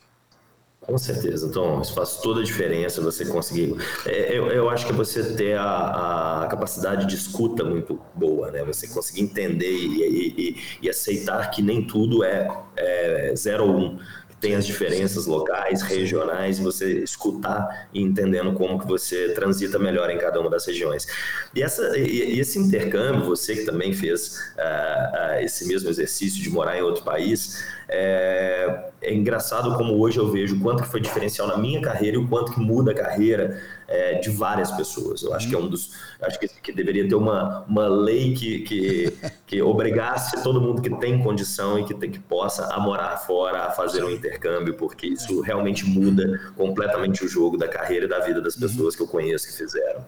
Com 0.88 0.97
certeza, 0.97 1.50
Tom, 1.52 1.83
isso 1.83 1.92
faz 1.92 2.16
toda 2.16 2.40
a 2.40 2.42
diferença 2.42 3.02
você 3.02 3.26
conseguir. 3.26 3.76
É, 4.07 4.35
eu, 4.35 4.47
eu, 4.47 4.71
acho 4.71 4.87
que 4.87 4.92
você 4.95 5.23
ter 5.35 5.54
a, 5.59 6.45
a, 6.45 6.47
capacidade 6.47 7.04
de 7.04 7.14
escuta 7.14 7.62
muito 7.62 8.00
boa, 8.14 8.50
né? 8.50 8.64
Você 8.64 8.88
conseguir 8.88 9.21
entender 9.21 9.71
e, 9.71 10.33
e, 10.38 10.57
e 10.80 10.88
aceitar 10.88 11.50
que 11.50 11.61
nem 11.61 11.87
tudo 11.87 12.25
é, 12.25 12.49
é 12.75 13.35
zero 13.37 13.64
ou 13.66 13.76
um 13.76 13.99
tem 14.40 14.54
as 14.54 14.64
diferenças 14.64 15.26
locais, 15.26 15.83
regionais, 15.83 16.59
você 16.59 17.00
escutar 17.02 17.88
e 17.92 18.00
entendendo 18.00 18.52
como 18.52 18.78
que 18.78 18.87
você 18.87 19.30
transita 19.35 19.78
melhor 19.78 20.11
em 20.11 20.18
cada 20.18 20.40
uma 20.40 20.49
das 20.49 20.64
regiões. 20.66 21.07
E, 21.54 21.62
essa, 21.62 21.99
e 21.99 22.38
esse 22.38 22.59
intercâmbio, 22.59 23.25
você 23.25 23.57
que 23.57 23.64
também 23.64 23.92
fez 23.92 24.38
uh, 24.57 25.38
uh, 25.38 25.40
esse 25.40 25.66
mesmo 25.66 25.90
exercício 25.90 26.42
de 26.42 26.50
morar 26.50 26.78
em 26.78 26.83
outro 26.83 27.02
país, 27.02 27.64
é, 27.88 28.90
é, 29.00 29.14
engraçado 29.14 29.75
como 29.76 29.99
hoje 29.99 30.18
eu 30.18 30.30
vejo 30.30 30.57
o 30.57 30.61
quanto 30.61 30.83
que 30.83 30.88
foi 30.88 31.00
diferencial 31.00 31.49
na 31.49 31.57
minha 31.57 31.80
carreira 31.80 32.16
e 32.16 32.21
o 32.21 32.28
quanto 32.28 32.52
que 32.52 32.61
muda 32.61 32.92
a 32.92 32.95
carreira 32.95 33.62
é, 33.87 34.18
de 34.18 34.28
várias 34.28 34.71
pessoas. 34.73 35.23
Eu 35.23 35.33
acho 35.33 35.49
que 35.49 35.54
é 35.54 35.59
um 35.59 35.66
dos. 35.66 35.92
Acho 36.21 36.38
que, 36.38 36.49
que 36.49 36.73
deveria 36.73 37.09
ter 37.09 37.14
uma, 37.14 37.64
uma 37.66 37.88
lei 37.88 38.35
que, 38.35 38.61
que, 38.61 39.18
que 39.47 39.62
obrigasse 39.62 40.42
todo 40.42 40.61
mundo 40.61 40.83
que 40.83 40.90
tem 40.99 41.23
condição 41.23 41.78
e 41.78 41.85
que, 41.85 41.95
tem, 41.95 42.11
que 42.11 42.18
possa 42.18 42.66
a 42.66 42.78
morar 42.78 43.16
fora, 43.16 43.64
a 43.64 43.71
fazer 43.71 44.04
um 44.04 44.11
intercâmbio, 44.11 44.75
porque 44.75 45.07
isso 45.07 45.40
realmente 45.40 45.87
muda 45.87 46.52
completamente 46.54 47.25
o 47.25 47.28
jogo 47.28 47.57
da 47.57 47.68
carreira 47.68 48.04
e 48.04 48.09
da 48.09 48.18
vida 48.18 48.42
das 48.42 48.54
pessoas 48.54 48.95
que 48.95 49.02
eu 49.02 49.09
conheço 49.09 49.47
que 49.47 49.57
fizeram. 49.57 50.04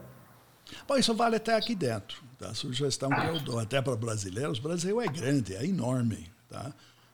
Bom, 0.87 0.97
isso 0.99 1.15
vale 1.15 1.37
até 1.37 1.55
aqui 1.55 1.75
dentro. 1.75 2.23
Tá? 2.39 2.49
A 2.49 2.55
sugestão 2.55 3.09
que 3.09 3.27
eu 3.27 3.41
dou 3.41 3.59
até 3.59 3.81
para 3.81 3.97
brasileiros, 3.97 4.59
o 4.59 4.63
Brasil 4.63 5.01
é 5.01 5.07
grande, 5.07 5.55
é 5.55 5.65
enorme. 5.65 6.31
Tá? 6.49 6.73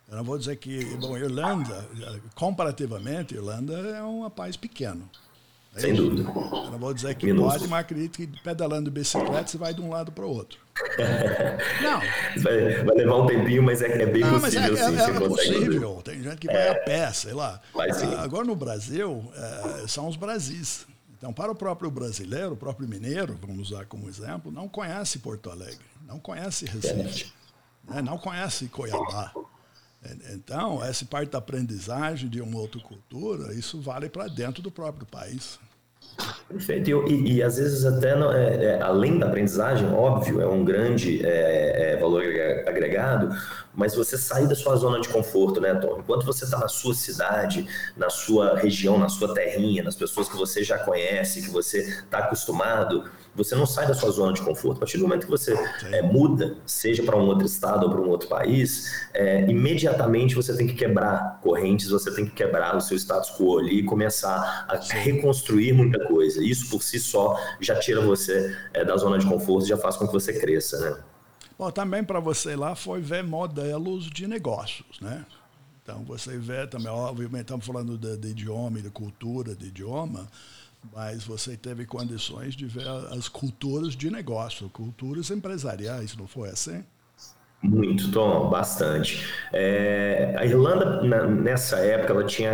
Eu 0.09 0.17
não 0.17 0.25
vou 0.25 0.39
dizer 0.39 0.57
que, 0.57 0.85
bom, 0.97 1.17
Irlanda, 1.17 1.85
comparativamente, 2.35 3.35
Irlanda 3.35 3.75
é 3.75 4.03
um 4.03 4.29
país 4.31 4.57
pequeno. 4.57 5.09
É 5.75 5.81
Sem 5.81 5.95
dúvida. 5.95 6.23
Eu 6.23 6.71
não 6.71 6.79
vou 6.79 6.95
dizer 6.95 7.15
que 7.17 7.27
Minúsculo. 7.27 7.53
pode, 7.53 7.69
mas 7.69 7.81
acredito 7.81 8.17
que 8.17 8.27
pedalando 8.41 8.91
bicicleta 8.91 9.47
você 9.47 9.59
vai 9.59 9.75
de 9.75 9.81
um 9.83 9.91
lado 9.91 10.11
para 10.11 10.25
o 10.25 10.31
outro. 10.31 10.59
não. 11.83 12.01
Vai, 12.43 12.85
vai, 12.85 12.97
levar 12.97 13.17
um 13.17 13.27
tempinho, 13.27 13.63
mas 13.63 13.83
é, 13.83 14.03
é 14.03 14.07
bem 14.07 14.23
não, 14.23 14.41
possível. 14.41 14.63
Mas 14.63 14.81
é, 14.81 14.89
sim, 14.89 14.97
é, 14.97 15.17
é 15.17 15.29
possível. 15.29 16.03
Tem 16.03 16.23
gente 16.23 16.39
que 16.39 16.47
vai 16.47 16.69
a 16.69 16.75
pé, 16.77 17.13
sei 17.13 17.35
lá. 17.35 17.61
Agora 18.19 18.47
no 18.47 18.57
Brasil, 18.57 19.23
é, 19.35 19.87
são 19.87 20.09
os 20.09 20.17
Brasis. 20.17 20.87
Então, 21.19 21.33
para 21.33 21.51
o 21.51 21.55
próprio 21.55 21.91
brasileiro, 21.91 22.53
o 22.53 22.57
próprio 22.57 22.89
mineiro, 22.89 23.39
vamos 23.41 23.71
usar 23.71 23.87
como 23.87 24.09
exemplo, 24.09 24.53
não 24.53 24.69
conhece 24.69 25.19
Porto 25.19 25.51
Alegre. 25.51 25.85
não 26.07 26.19
conhece 26.19 26.67
Recife, 26.67 27.33
né? 27.89 28.03
não 28.03 28.19
conhece 28.19 28.69
Cuiabá. 28.69 29.33
Então, 30.33 30.85
essa 30.85 31.05
parte 31.05 31.31
da 31.31 31.39
aprendizagem 31.39 32.29
de 32.29 32.41
uma 32.41 32.59
outra 32.59 32.81
cultura, 32.81 33.55
isso 33.55 33.81
vale 33.81 34.09
para 34.09 34.29
dentro 34.29 34.63
do 34.63 34.71
próprio 34.71 35.07
país. 35.07 35.59
Perfeito. 36.49 37.05
E, 37.09 37.37
e, 37.37 37.43
às 37.43 37.57
vezes 37.57 37.85
até 37.85 38.17
não, 38.17 38.33
é, 38.33 38.65
é, 38.65 38.83
além 38.83 39.19
da 39.19 39.27
aprendizagem, 39.27 39.87
óbvio, 39.89 40.41
é 40.41 40.47
um 40.47 40.65
grande 40.65 41.25
é, 41.25 41.93
é 41.93 41.97
valor 41.97 42.23
agregado, 42.67 43.37
mas 43.77 43.95
você 43.95 44.17
sair 44.17 44.49
da 44.49 44.55
sua 44.55 44.75
zona 44.77 45.01
de 45.01 45.09
conforto, 45.09 45.61
né, 45.61 45.75
Tom? 45.75 45.99
Enquanto 45.99 46.25
você 46.25 46.45
está 46.45 46.59
na 46.59 46.67
sua 46.67 46.95
cidade, 46.95 47.69
na 47.97 48.09
sua 48.09 48.57
região, 48.57 48.99
na 48.99 49.09
sua 49.09 49.35
terrinha, 49.35 49.83
nas 49.83 49.95
pessoas 49.95 50.29
que 50.29 50.37
você 50.37 50.65
já 50.65 50.79
conhece, 50.79 51.43
que 51.43 51.51
você 51.51 51.81
está 51.81 52.19
acostumado, 52.19 53.05
você 53.35 53.55
não 53.55 53.67
sai 53.67 53.87
da 53.87 53.93
sua 53.93 54.11
zona 54.11 54.33
de 54.33 54.41
conforto. 54.41 54.79
A 54.79 54.81
partir 54.81 54.97
do 54.97 55.03
momento 55.03 55.27
que 55.27 55.31
você 55.31 55.55
é, 55.93 56.01
muda, 56.01 56.57
seja 56.65 57.03
para 57.03 57.17
um 57.17 57.27
outro 57.27 57.45
estado 57.45 57.85
ou 57.85 57.91
para 57.91 58.01
um 58.01 58.09
outro 58.09 58.29
país, 58.29 58.91
é, 59.13 59.43
imediatamente 59.43 60.35
você 60.35 60.57
tem 60.57 60.67
que 60.67 60.75
quebrar 60.75 61.39
correntes, 61.43 61.91
você 61.91 62.11
tem 62.15 62.25
que 62.25 62.33
quebrar 62.33 62.75
o 62.75 62.81
seu 62.81 62.97
status 62.97 63.31
quo 63.37 63.59
ali 63.59 63.81
e 63.81 63.83
começar 63.83 64.65
a 64.67 64.77
reconstruir 64.77 65.75
muita 65.75 66.03
coisa. 66.07 66.43
Isso 66.43 66.71
por 66.71 66.83
si 66.83 66.99
só 66.99 67.39
já 67.61 67.79
tira 67.79 68.01
você 68.01 68.57
é, 68.73 68.85
da 68.85 68.97
zona 68.97 69.19
de 69.19 69.27
conforto, 69.27 69.67
já 69.67 69.77
faz 69.77 69.97
com 69.97 70.07
que 70.07 70.13
você 70.13 70.33
cresça, 70.33 70.79
né? 70.79 70.97
Bom, 71.59 71.71
também 71.71 72.05
para 72.05 72.21
você 72.21 72.55
lá 72.55 72.75
foi 72.75 73.01
ver 73.01 73.25
modelos 73.25 74.11
de 74.11 74.27
negócios, 74.27 75.01
né? 75.01 75.25
Então 75.83 76.05
você 76.05 76.37
vê 76.37 76.67
também, 76.67 76.89
obviamente 76.89 77.43
estamos 77.43 77.65
falando 77.65 77.97
de, 77.97 78.17
de 78.17 78.29
idioma 78.29 78.79
e 78.79 78.83
de 78.83 78.91
cultura 78.91 79.55
de 79.55 79.67
idioma, 79.67 80.29
mas 80.93 81.25
você 81.25 81.57
teve 81.57 81.87
condições 81.87 82.55
de 82.55 82.67
ver 82.67 82.87
as 82.89 83.29
culturas 83.29 83.95
de 83.95 84.11
negócio, 84.11 84.69
culturas 84.69 85.31
empresariais, 85.31 86.17
não 86.17 86.27
foi 86.27 86.51
assim? 86.51 86.85
Muito, 87.63 88.13
Tom, 88.13 88.49
bastante. 88.51 89.27
É, 89.53 90.35
a 90.37 90.45
Irlanda, 90.45 91.03
na, 91.03 91.27
nessa 91.27 91.79
época, 91.79 92.13
ela 92.13 92.25
tinha 92.25 92.53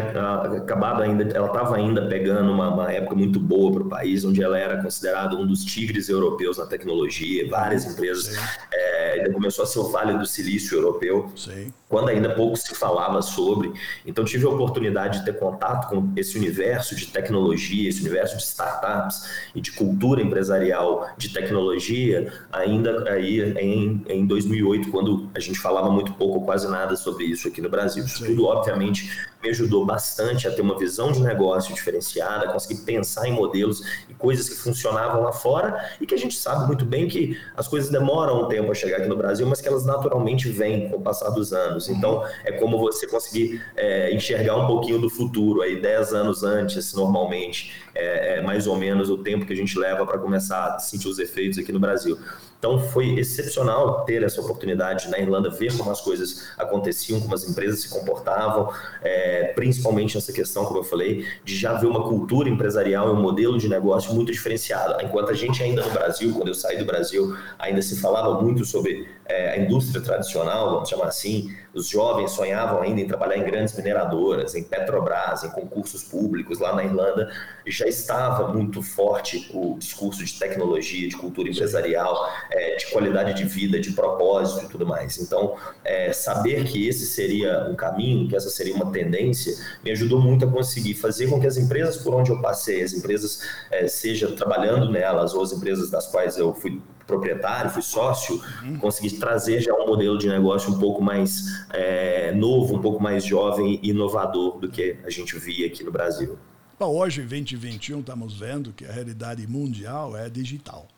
acabado 0.56 1.02
ainda, 1.02 1.24
ela 1.36 1.48
estava 1.48 1.76
ainda 1.76 2.06
pegando 2.06 2.50
uma, 2.50 2.72
uma, 2.72 2.92
época 2.92 3.16
muito 3.16 3.38
boa 3.40 3.72
para 3.72 3.82
o 3.82 3.88
país, 3.88 4.24
onde 4.24 4.42
ela 4.42 4.58
era 4.58 4.80
considerada 4.80 5.36
um 5.36 5.46
dos 5.46 5.64
tigres 5.64 6.08
europeus 6.08 6.56
na 6.56 6.66
tecnologia, 6.66 7.48
várias 7.48 7.84
empresas, 7.84 8.36
é, 8.72 9.12
ainda 9.14 9.32
começou 9.32 9.64
a 9.64 9.66
ser 9.66 9.80
o 9.80 9.88
Vale 9.90 10.16
do 10.16 10.24
Silício 10.24 10.78
europeu, 10.78 11.30
Sim. 11.34 11.72
quando 11.88 12.08
ainda 12.08 12.34
pouco 12.34 12.56
se 12.56 12.74
falava 12.74 13.20
sobre. 13.22 13.72
Então, 14.06 14.24
tive 14.24 14.46
a 14.46 14.50
oportunidade 14.50 15.18
de 15.18 15.24
ter 15.24 15.38
contato 15.38 15.88
com 15.88 16.12
esse 16.16 16.38
universo 16.38 16.94
de 16.94 17.08
tecnologia, 17.08 17.88
esse 17.88 18.00
universo 18.00 18.36
de 18.36 18.44
startups 18.44 19.28
e 19.54 19.60
de 19.60 19.72
cultura 19.72 20.22
empresarial 20.22 21.08
de 21.18 21.32
tecnologia, 21.32 22.32
ainda 22.52 23.10
aí 23.10 23.40
em, 23.58 24.04
em 24.08 24.26
2008, 24.26 24.91
quando 24.92 25.30
a 25.34 25.40
gente 25.40 25.58
falava 25.58 25.90
muito 25.90 26.12
pouco 26.12 26.38
ou 26.38 26.44
quase 26.44 26.68
nada 26.68 26.94
sobre 26.94 27.24
isso 27.24 27.48
aqui 27.48 27.60
no 27.60 27.70
Brasil. 27.70 28.04
Isso 28.04 28.24
tudo, 28.24 28.44
obviamente, 28.44 29.10
me 29.42 29.50
ajudou 29.50 29.84
bastante 29.84 30.46
a 30.46 30.52
ter 30.52 30.62
uma 30.62 30.78
visão 30.78 31.10
de 31.10 31.20
negócio 31.20 31.74
diferenciada, 31.74 32.46
a 32.46 32.52
conseguir 32.52 32.82
pensar 32.82 33.26
em 33.26 33.32
modelos 33.32 33.82
e 34.08 34.14
coisas 34.14 34.48
que 34.48 34.54
funcionavam 34.54 35.22
lá 35.22 35.32
fora 35.32 35.90
e 36.00 36.06
que 36.06 36.14
a 36.14 36.18
gente 36.18 36.36
sabe 36.36 36.66
muito 36.66 36.84
bem 36.84 37.08
que 37.08 37.36
as 37.56 37.66
coisas 37.66 37.90
demoram 37.90 38.42
um 38.42 38.48
tempo 38.48 38.70
a 38.70 38.74
chegar 38.74 38.98
aqui 38.98 39.08
no 39.08 39.16
Brasil, 39.16 39.46
mas 39.46 39.60
que 39.60 39.68
elas 39.68 39.84
naturalmente 39.84 40.48
vêm 40.48 40.88
com 40.88 40.96
o 40.96 41.00
passar 41.00 41.30
dos 41.30 41.52
anos. 41.52 41.88
Então, 41.88 42.24
é 42.44 42.52
como 42.52 42.78
você 42.78 43.06
conseguir 43.06 43.62
é, 43.76 44.14
enxergar 44.14 44.56
um 44.56 44.66
pouquinho 44.66 45.00
do 45.00 45.10
futuro, 45.10 45.62
aí 45.62 45.80
10 45.80 46.12
anos 46.12 46.44
antes, 46.44 46.94
normalmente, 46.94 47.72
é, 47.94 48.38
é 48.38 48.42
mais 48.42 48.66
ou 48.66 48.76
menos 48.76 49.10
o 49.10 49.18
tempo 49.18 49.44
que 49.44 49.52
a 49.52 49.56
gente 49.56 49.76
leva 49.78 50.06
para 50.06 50.18
começar 50.18 50.74
a 50.74 50.78
sentir 50.78 51.08
os 51.08 51.18
efeitos 51.18 51.58
aqui 51.58 51.72
no 51.72 51.80
Brasil. 51.80 52.18
Então 52.62 52.78
foi 52.78 53.18
excepcional 53.18 54.04
ter 54.04 54.22
essa 54.22 54.40
oportunidade 54.40 55.10
na 55.10 55.18
Irlanda, 55.18 55.50
ver 55.50 55.76
como 55.76 55.90
as 55.90 56.00
coisas 56.00 56.48
aconteciam, 56.56 57.20
como 57.20 57.34
as 57.34 57.42
empresas 57.42 57.80
se 57.80 57.88
comportavam, 57.88 58.72
é, 59.02 59.31
principalmente 59.54 60.14
nessa 60.14 60.32
questão, 60.32 60.64
como 60.64 60.80
eu 60.80 60.84
falei, 60.84 61.26
de 61.44 61.56
já 61.56 61.74
ver 61.74 61.86
uma 61.86 62.02
cultura 62.02 62.48
empresarial 62.48 63.08
e 63.08 63.12
um 63.12 63.20
modelo 63.20 63.58
de 63.58 63.68
negócio 63.68 64.14
muito 64.14 64.32
diferenciado. 64.32 65.02
Enquanto 65.04 65.30
a 65.30 65.34
gente 65.34 65.62
ainda 65.62 65.82
no 65.82 65.90
Brasil, 65.90 66.32
quando 66.32 66.48
eu 66.48 66.54
saí 66.54 66.78
do 66.78 66.84
Brasil, 66.84 67.36
ainda 67.58 67.82
se 67.82 68.00
falava 68.00 68.40
muito 68.40 68.64
sobre 68.64 69.08
é, 69.26 69.50
a 69.50 69.58
indústria 69.58 70.00
tradicional, 70.00 70.74
vamos 70.74 70.88
chamar 70.88 71.06
assim, 71.06 71.54
os 71.74 71.88
jovens 71.88 72.32
sonhavam 72.32 72.82
ainda 72.82 73.00
em 73.00 73.06
trabalhar 73.06 73.38
em 73.38 73.44
grandes 73.44 73.74
mineradoras, 73.76 74.54
em 74.54 74.62
Petrobras, 74.62 75.42
em 75.44 75.50
concursos 75.50 76.02
públicos. 76.02 76.58
Lá 76.58 76.74
na 76.74 76.84
Irlanda 76.84 77.30
já 77.66 77.86
estava 77.86 78.52
muito 78.52 78.82
forte 78.82 79.50
o 79.54 79.76
discurso 79.78 80.24
de 80.24 80.38
tecnologia, 80.38 81.08
de 81.08 81.16
cultura 81.16 81.48
empresarial, 81.48 82.28
é, 82.50 82.76
de 82.76 82.86
qualidade 82.88 83.34
de 83.34 83.44
vida, 83.44 83.80
de 83.80 83.92
propósito 83.92 84.66
e 84.66 84.68
tudo 84.68 84.86
mais. 84.86 85.18
Então, 85.18 85.56
é, 85.84 86.12
saber 86.12 86.64
que 86.64 86.86
esse 86.86 87.06
seria 87.06 87.66
um 87.70 87.74
caminho, 87.74 88.28
que 88.28 88.36
essa 88.36 88.50
seria 88.50 88.74
uma 88.74 88.90
tendência, 88.92 89.54
me 89.82 89.90
ajudou 89.92 90.20
muito 90.20 90.44
a 90.44 90.48
conseguir 90.48 90.94
fazer 90.94 91.28
com 91.28 91.40
que 91.40 91.46
as 91.46 91.56
empresas 91.56 91.96
por 91.96 92.14
onde 92.14 92.30
eu 92.30 92.40
passei, 92.40 92.82
as 92.82 92.92
empresas, 92.92 93.40
é, 93.70 93.88
seja 93.88 94.30
trabalhando 94.32 94.90
nelas 94.90 95.34
ou 95.34 95.42
as 95.42 95.52
empresas 95.52 95.90
das 95.90 96.06
quais 96.06 96.36
eu 96.36 96.52
fui 96.52 96.82
proprietário, 97.12 97.70
fui 97.70 97.82
sócio, 97.82 98.42
uhum. 98.62 98.78
consegui 98.78 99.18
trazer 99.18 99.60
já 99.60 99.74
um 99.74 99.86
modelo 99.86 100.16
de 100.16 100.28
negócio 100.28 100.72
um 100.72 100.78
pouco 100.78 101.02
mais 101.02 101.66
é, 101.70 102.32
novo, 102.32 102.76
um 102.76 102.80
pouco 102.80 103.02
mais 103.02 103.24
jovem 103.24 103.78
e 103.82 103.90
inovador 103.90 104.58
do 104.58 104.68
que 104.68 104.96
a 105.04 105.10
gente 105.10 105.38
via 105.38 105.66
aqui 105.66 105.84
no 105.84 105.92
Brasil. 105.92 106.38
Bom, 106.78 106.96
hoje, 106.96 107.20
em 107.20 107.26
2021, 107.26 108.00
estamos 108.00 108.38
vendo 108.38 108.72
que 108.72 108.84
a 108.84 108.92
realidade 108.92 109.46
mundial 109.46 110.16
é 110.16 110.28
digital. 110.28 110.88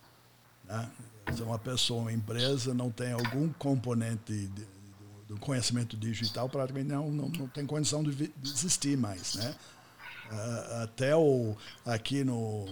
Né? 0.66 0.88
Se 1.35 1.42
uma 1.42 1.59
pessoa, 1.59 2.02
uma 2.02 2.12
empresa, 2.12 2.73
não 2.73 2.90
tem 2.90 3.12
algum 3.12 3.49
componente 3.59 4.33
de, 4.33 4.66
do 5.28 5.37
conhecimento 5.38 5.97
digital, 5.97 6.49
praticamente 6.49 6.88
não, 6.88 7.11
não, 7.11 7.28
não 7.28 7.49
tem 7.49 7.66
condição 7.66 8.02
de 8.02 8.33
existir 8.44 8.97
mais. 8.97 9.35
Né? 9.35 9.54
Uh, 10.30 10.83
até 10.85 11.14
o, 11.14 11.54
aqui 11.85 12.25
no 12.25 12.66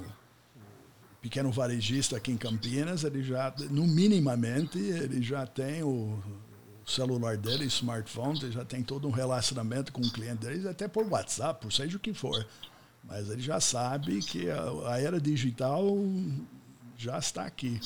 pequeno 1.22 1.50
varejista 1.52 2.16
aqui 2.16 2.32
em 2.32 2.36
Campinas, 2.36 3.04
ele 3.04 3.22
já, 3.22 3.54
no 3.70 3.86
minimamente, 3.86 4.76
ele 4.78 5.22
já 5.22 5.46
tem 5.46 5.82
o, 5.82 6.20
celular 6.84 7.36
dele, 7.36 7.64
smartphone, 7.66 8.38
ele 8.42 8.52
já 8.52 8.64
tem 8.64 8.82
todo 8.82 9.06
um 9.06 9.10
relacionamento 9.10 9.92
com 9.92 10.00
o 10.00 10.10
cliente 10.10 10.46
dele, 10.46 10.68
até 10.68 10.88
por 10.88 11.06
WhatsApp, 11.06 11.60
por 11.60 11.72
seja 11.72 11.96
o 11.96 12.00
que 12.00 12.12
for. 12.12 12.44
Mas 13.04 13.30
ele 13.30 13.40
já 13.40 13.60
sabe 13.60 14.20
que 14.20 14.50
a, 14.50 14.92
a 14.92 15.00
era 15.00 15.20
digital 15.20 15.96
já 16.96 17.18
está 17.18 17.44
aqui. 17.44 17.80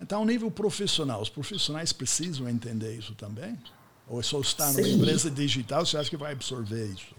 Então, 0.00 0.20
ao 0.20 0.26
nível 0.26 0.50
profissional, 0.50 1.22
os 1.22 1.30
profissionais 1.30 1.92
precisam 1.92 2.48
entender 2.48 2.96
isso 2.96 3.14
também? 3.14 3.58
Ou 4.06 4.22
só 4.22 4.40
estar 4.40 4.72
numa 4.72 4.86
empresa 4.86 5.30
digital, 5.30 5.84
você 5.86 5.96
acha 5.96 6.10
que 6.10 6.16
vai 6.16 6.32
absorver 6.32 6.86
isso? 6.88 7.14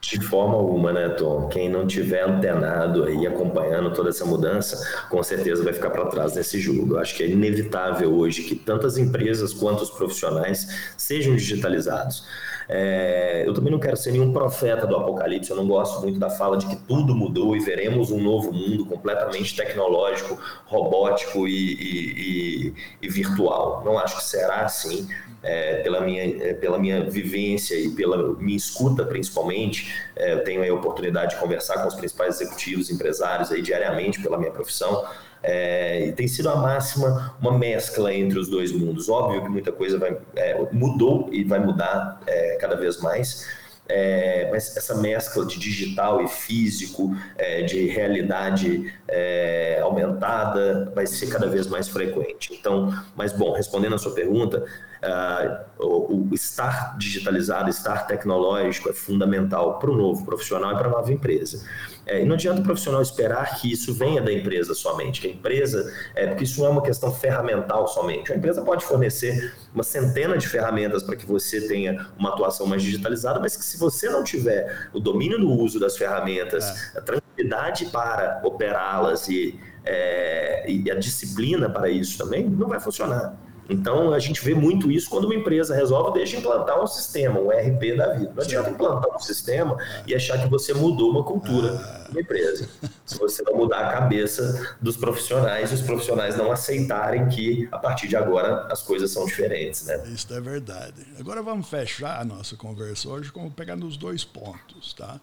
De 0.00 0.20
forma 0.20 0.54
alguma, 0.54 0.92
né, 0.92 1.08
Tom? 1.08 1.48
Quem 1.48 1.68
não 1.68 1.84
tiver 1.84 2.22
antenado 2.22 3.04
aí, 3.04 3.26
acompanhando 3.26 3.92
toda 3.92 4.10
essa 4.10 4.24
mudança, 4.24 4.78
com 5.10 5.20
certeza 5.24 5.64
vai 5.64 5.72
ficar 5.72 5.90
para 5.90 6.06
trás 6.06 6.34
nesse 6.34 6.60
jogo. 6.60 6.94
Eu 6.94 7.00
acho 7.00 7.16
que 7.16 7.24
é 7.24 7.28
inevitável 7.28 8.14
hoje 8.14 8.44
que 8.44 8.54
tantas 8.54 8.96
empresas 8.96 9.52
quanto 9.52 9.82
os 9.82 9.90
profissionais 9.90 10.92
sejam 10.96 11.34
digitalizados. 11.34 12.24
É, 12.68 13.44
eu 13.46 13.54
também 13.54 13.72
não 13.72 13.78
quero 13.78 13.96
ser 13.96 14.12
nenhum 14.12 14.30
profeta 14.30 14.86
do 14.86 14.94
apocalipse, 14.94 15.50
eu 15.50 15.56
não 15.56 15.66
gosto 15.66 16.02
muito 16.02 16.18
da 16.18 16.28
fala 16.28 16.58
de 16.58 16.66
que 16.66 16.76
tudo 16.76 17.14
mudou 17.14 17.56
e 17.56 17.60
veremos 17.60 18.10
um 18.10 18.20
novo 18.20 18.52
mundo 18.52 18.84
completamente 18.84 19.56
tecnológico, 19.56 20.38
robótico 20.66 21.48
e, 21.48 21.52
e, 21.52 22.74
e, 23.00 23.08
virtual. 23.08 23.82
Não 23.84 23.98
acho 23.98 24.18
que 24.18 24.24
será 24.24 24.66
assim 24.66 25.08
é, 25.42 25.82
pela, 25.82 26.02
minha, 26.02 26.22
é, 26.22 26.52
pela 26.52 26.78
minha 26.78 27.08
vivência 27.08 27.74
e 27.74 27.88
pela 27.90 28.34
minha 28.34 28.56
escuta, 28.56 29.02
principalmente, 29.04 29.90
é, 30.14 30.34
eu 30.34 30.44
tenho 30.44 30.62
a 30.62 30.74
oportunidade 30.74 31.34
de 31.34 31.40
conversar 31.40 31.80
com 31.80 31.88
os 31.88 31.94
principais 31.94 32.38
executivos, 32.38 32.90
empresários 32.90 33.50
aí 33.50 33.62
diariamente 33.62 34.20
pela 34.20 34.36
minha 34.36 34.50
profissão. 34.50 35.06
É, 35.42 36.06
e 36.06 36.12
tem 36.12 36.26
sido 36.26 36.48
a 36.48 36.56
máxima 36.56 37.34
uma 37.40 37.56
mescla 37.56 38.12
entre 38.12 38.38
os 38.38 38.48
dois 38.48 38.72
mundos. 38.72 39.08
Óbvio 39.08 39.42
que 39.42 39.48
muita 39.48 39.72
coisa 39.72 39.98
vai, 39.98 40.16
é, 40.36 40.60
mudou 40.72 41.28
e 41.32 41.44
vai 41.44 41.58
mudar 41.58 42.20
é, 42.26 42.56
cada 42.56 42.76
vez 42.76 43.00
mais, 43.00 43.46
é, 43.88 44.48
mas 44.50 44.76
essa 44.76 44.94
mescla 44.94 45.46
de 45.46 45.58
digital 45.58 46.22
e 46.22 46.28
físico, 46.28 47.16
é, 47.36 47.62
de 47.62 47.86
realidade 47.86 48.92
é, 49.08 49.80
aumentada, 49.82 50.92
vai 50.94 51.06
ser 51.06 51.28
cada 51.28 51.46
vez 51.46 51.66
mais 51.66 51.88
frequente. 51.88 52.52
Então, 52.52 52.92
mas 53.16 53.32
bom, 53.32 53.52
respondendo 53.52 53.94
a 53.94 53.98
sua 53.98 54.12
pergunta, 54.12 54.64
Uh, 54.98 55.64
o, 55.78 56.28
o, 56.30 56.34
estar 56.34 56.98
digitalizado, 56.98 57.70
estar 57.70 58.08
tecnológico 58.08 58.90
é 58.90 58.92
fundamental 58.92 59.78
para 59.78 59.92
o 59.92 59.96
novo 59.96 60.24
profissional 60.24 60.72
e 60.72 60.74
para 60.74 60.88
a 60.88 60.90
nova 60.90 61.12
empresa. 61.12 61.64
É, 62.08 62.22
e 62.22 62.24
não 62.24 62.34
adianta 62.34 62.60
o 62.62 62.64
profissional 62.64 63.02
esperar 63.02 63.60
que 63.60 63.70
isso 63.70 63.92
venha 63.92 64.22
da 64.22 64.32
empresa 64.32 64.74
somente, 64.74 65.20
que 65.20 65.28
a 65.28 65.30
empresa, 65.30 65.94
é, 66.14 66.26
porque 66.26 66.44
isso 66.44 66.58
não 66.60 66.66
é 66.66 66.70
uma 66.70 66.82
questão 66.82 67.14
ferramental 67.14 67.86
somente. 67.86 68.32
A 68.32 68.36
empresa 68.36 68.62
pode 68.62 68.84
fornecer 68.84 69.54
uma 69.74 69.84
centena 69.84 70.36
de 70.38 70.48
ferramentas 70.48 71.02
para 71.02 71.14
que 71.14 71.26
você 71.26 71.68
tenha 71.68 72.08
uma 72.18 72.30
atuação 72.30 72.66
mais 72.66 72.82
digitalizada, 72.82 73.38
mas 73.38 73.56
que 73.56 73.64
se 73.64 73.77
você 73.78 74.08
não 74.08 74.22
tiver 74.22 74.88
o 74.92 75.00
domínio 75.00 75.38
do 75.38 75.50
uso 75.50 75.78
das 75.78 75.96
ferramentas, 75.96 76.64
é. 76.94 76.98
a 76.98 77.00
tranquilidade 77.00 77.86
para 77.86 78.40
operá-las 78.44 79.28
e, 79.28 79.58
é, 79.84 80.70
e 80.70 80.90
a 80.90 80.94
disciplina 80.94 81.70
para 81.70 81.88
isso 81.88 82.18
também, 82.18 82.48
não 82.48 82.68
vai 82.68 82.80
funcionar. 82.80 83.36
Então, 83.68 84.12
a 84.12 84.18
gente 84.18 84.42
vê 84.42 84.54
muito 84.54 84.90
isso 84.90 85.10
quando 85.10 85.24
uma 85.24 85.34
empresa 85.34 85.74
resolve 85.74 86.18
deixa 86.18 86.36
implantar 86.36 86.82
um 86.82 86.86
sistema, 86.86 87.38
um 87.38 87.52
ERP 87.52 87.96
da 87.96 88.14
vida. 88.14 88.32
Não 88.34 88.42
adianta 88.42 88.70
implantar 88.70 89.14
um 89.14 89.18
sistema 89.18 89.76
e 90.06 90.14
achar 90.14 90.40
que 90.40 90.48
você 90.48 90.72
mudou 90.72 91.10
uma 91.10 91.22
cultura 91.22 91.74
ah. 91.74 92.12
da 92.12 92.20
empresa. 92.20 92.68
Se 93.04 93.18
você 93.18 93.42
não 93.42 93.54
mudar 93.54 93.88
a 93.88 93.92
cabeça 93.92 94.76
dos 94.80 94.96
profissionais 94.96 95.72
os 95.72 95.82
profissionais 95.82 96.36
não 96.36 96.50
aceitarem 96.50 97.28
que, 97.28 97.68
a 97.70 97.78
partir 97.78 98.08
de 98.08 98.16
agora, 98.16 98.66
as 98.70 98.82
coisas 98.82 99.10
são 99.10 99.26
diferentes. 99.26 99.84
Né? 99.84 100.02
Isso 100.08 100.32
é 100.32 100.40
verdade. 100.40 101.06
Agora 101.18 101.42
vamos 101.42 101.68
fechar 101.68 102.20
a 102.20 102.24
nossa 102.24 102.56
conversa 102.56 103.08
hoje 103.08 103.30
com 103.30 103.50
pegando 103.50 103.86
os 103.86 103.96
dois 103.96 104.24
pontos, 104.24 104.94
tá? 104.94 105.20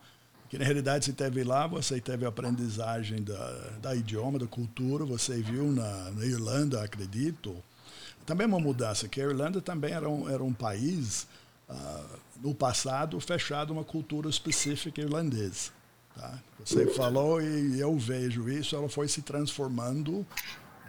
Que 0.50 0.58
na 0.58 0.66
realidade 0.66 1.06
você 1.06 1.14
teve 1.14 1.44
lá, 1.44 1.66
você 1.66 2.00
teve 2.00 2.26
a 2.26 2.30
aprendizagem 2.30 3.24
da, 3.24 3.54
da 3.82 3.96
idioma, 3.96 4.38
da 4.38 4.46
cultura, 4.46 5.04
você 5.04 5.42
viu 5.42 5.72
na, 5.72 6.12
na 6.12 6.26
Irlanda, 6.26 6.84
acredito, 6.84 7.56
também 8.26 8.48
uma 8.48 8.60
mudança, 8.60 9.08
que 9.08 9.22
a 9.22 9.26
Irlanda 9.26 9.62
também 9.62 9.94
era 9.94 10.10
um, 10.10 10.30
era 10.30 10.44
um 10.44 10.54
país, 10.54 11.28
uh, 11.70 12.20
no 12.42 12.54
passado, 12.54 13.20
fechado 13.20 13.72
a 13.72 13.78
uma 13.78 13.84
cultura 13.84 14.30
específica 14.30 15.02
irlandesa. 15.02 15.72
Tá? 16.16 16.40
Você 16.60 16.88
falou 16.88 17.42
e 17.42 17.80
eu 17.80 17.98
vejo 17.98 18.50
isso, 18.50 18.76
ela 18.76 18.90
foi 18.90 19.08
se 19.08 19.22
transformando, 19.22 20.26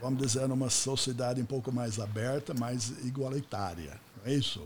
vamos 0.00 0.22
dizer, 0.22 0.48
numa 0.48 0.70
sociedade 0.70 1.40
um 1.40 1.46
pouco 1.46 1.72
mais 1.72 1.98
aberta, 1.98 2.54
mais 2.54 2.90
igualitária. 3.04 4.00
É 4.24 4.32
isso? 4.32 4.62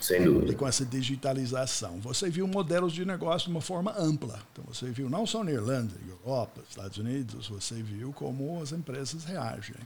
Sem 0.00 0.22
dúvida. 0.24 0.52
E 0.52 0.54
com 0.54 0.66
essa 0.68 0.84
digitalização. 0.84 1.98
Você 2.00 2.30
viu 2.30 2.46
modelos 2.46 2.92
de 2.92 3.04
negócio 3.04 3.48
de 3.48 3.54
uma 3.54 3.60
forma 3.60 3.94
ampla. 3.98 4.38
Então, 4.52 4.64
você 4.68 4.90
viu 4.90 5.08
não 5.08 5.26
só 5.26 5.42
na 5.42 5.50
Irlanda, 5.50 5.94
Europa, 6.08 6.60
Estados 6.68 6.98
Unidos, 6.98 7.48
você 7.48 7.82
viu 7.82 8.12
como 8.12 8.60
as 8.62 8.72
empresas 8.72 9.24
reagem. 9.24 9.76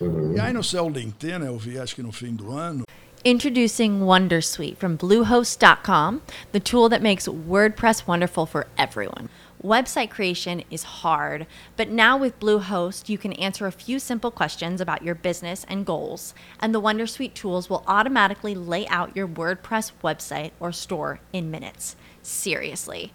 E 0.00 0.40
aí 0.40 0.52
no 0.52 0.62
seu 0.62 0.88
LinkedIn, 0.88 1.44
eu 1.44 1.56
vi 1.56 1.78
acho 1.78 1.94
que 1.94 2.02
no 2.02 2.10
fim 2.10 2.34
do 2.34 2.50
ano. 2.50 2.84
Introducing 3.24 4.00
Wondersuite 4.00 4.76
from 4.76 4.98
Bluehost.com, 4.98 6.20
the 6.52 6.60
tool 6.60 6.88
that 6.90 7.00
makes 7.00 7.26
WordPress 7.26 8.06
wonderful 8.06 8.44
for 8.44 8.66
everyone. 8.76 9.30
Website 9.62 10.10
creation 10.10 10.62
is 10.70 10.82
hard, 10.82 11.46
but 11.74 11.88
now 11.88 12.18
with 12.18 12.38
Bluehost, 12.38 13.08
you 13.08 13.16
can 13.16 13.32
answer 13.34 13.66
a 13.66 13.72
few 13.72 13.98
simple 13.98 14.30
questions 14.30 14.78
about 14.78 15.02
your 15.02 15.14
business 15.14 15.64
and 15.68 15.86
goals, 15.86 16.34
and 16.60 16.74
the 16.74 16.82
Wondersuite 16.82 17.32
tools 17.32 17.70
will 17.70 17.82
automatically 17.86 18.54
lay 18.54 18.86
out 18.88 19.16
your 19.16 19.26
WordPress 19.26 19.92
website 20.02 20.50
or 20.60 20.70
store 20.70 21.20
in 21.32 21.50
minutes. 21.50 21.96
Seriously. 22.20 23.14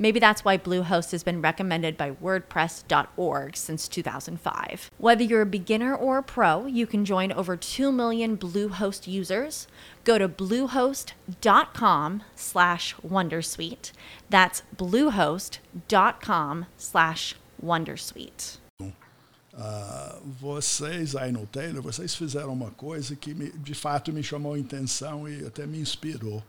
Maybe 0.00 0.18
that's 0.18 0.46
why 0.46 0.56
Bluehost 0.56 1.12
has 1.12 1.22
been 1.22 1.42
recommended 1.42 1.98
by 1.98 2.12
WordPress.org 2.12 3.54
since 3.54 3.86
2005. 3.86 4.90
Whether 4.96 5.22
you're 5.22 5.42
a 5.42 5.46
beginner 5.46 5.94
or 5.94 6.16
a 6.16 6.22
pro, 6.22 6.64
you 6.64 6.86
can 6.86 7.04
join 7.04 7.30
over 7.32 7.54
2 7.54 7.92
million 7.92 8.38
Bluehost 8.38 9.06
users. 9.06 9.68
Go 10.04 10.16
to 10.16 10.26
bluehost.com 10.26 12.22
slash 12.34 12.94
Wondersuite. 13.06 13.92
That's 14.30 14.62
bluehost.com 14.74 16.66
slash 16.78 17.34
Wondersuite. 17.62 18.56
Uh, 19.52 20.18
vocês 20.40 21.14
aí 21.14 21.30
no 21.30 21.44
Taylor, 21.44 21.82
vocês 21.82 22.14
fizeram 22.14 22.54
uma 22.54 22.70
coisa 22.70 23.14
que 23.14 23.34
me, 23.34 23.50
de 23.50 23.74
fato 23.74 24.10
me 24.10 24.22
chamou 24.22 24.54
a 24.54 24.58
e 24.58 25.46
até 25.46 25.66
me 25.66 25.78
inspirou. 25.78 26.42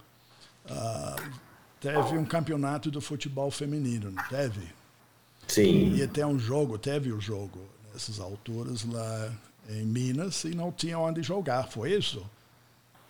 Uh, 0.70 1.51
teve 1.82 2.18
um 2.18 2.24
campeonato 2.24 2.90
do 2.90 3.02
futebol 3.02 3.52
feminino, 3.52 4.12
não 4.12 4.24
teve? 4.30 4.62
Sim. 5.48 5.96
E 5.96 6.04
até 6.04 6.26
um 6.26 6.40
jogo, 6.40 6.78
teve 6.78 7.12
o 7.12 7.18
um 7.18 7.22
jogo 7.22 7.60
nessas 7.92 8.20
alturas 8.20 8.86
lá 8.86 9.34
em 9.68 9.84
Minas 9.84 10.44
e 10.44 10.56
não 10.56 10.72
tinha 10.72 10.98
onde 10.98 11.24
jogar, 11.24 11.68
foi 11.68 11.94
isso? 11.94 12.24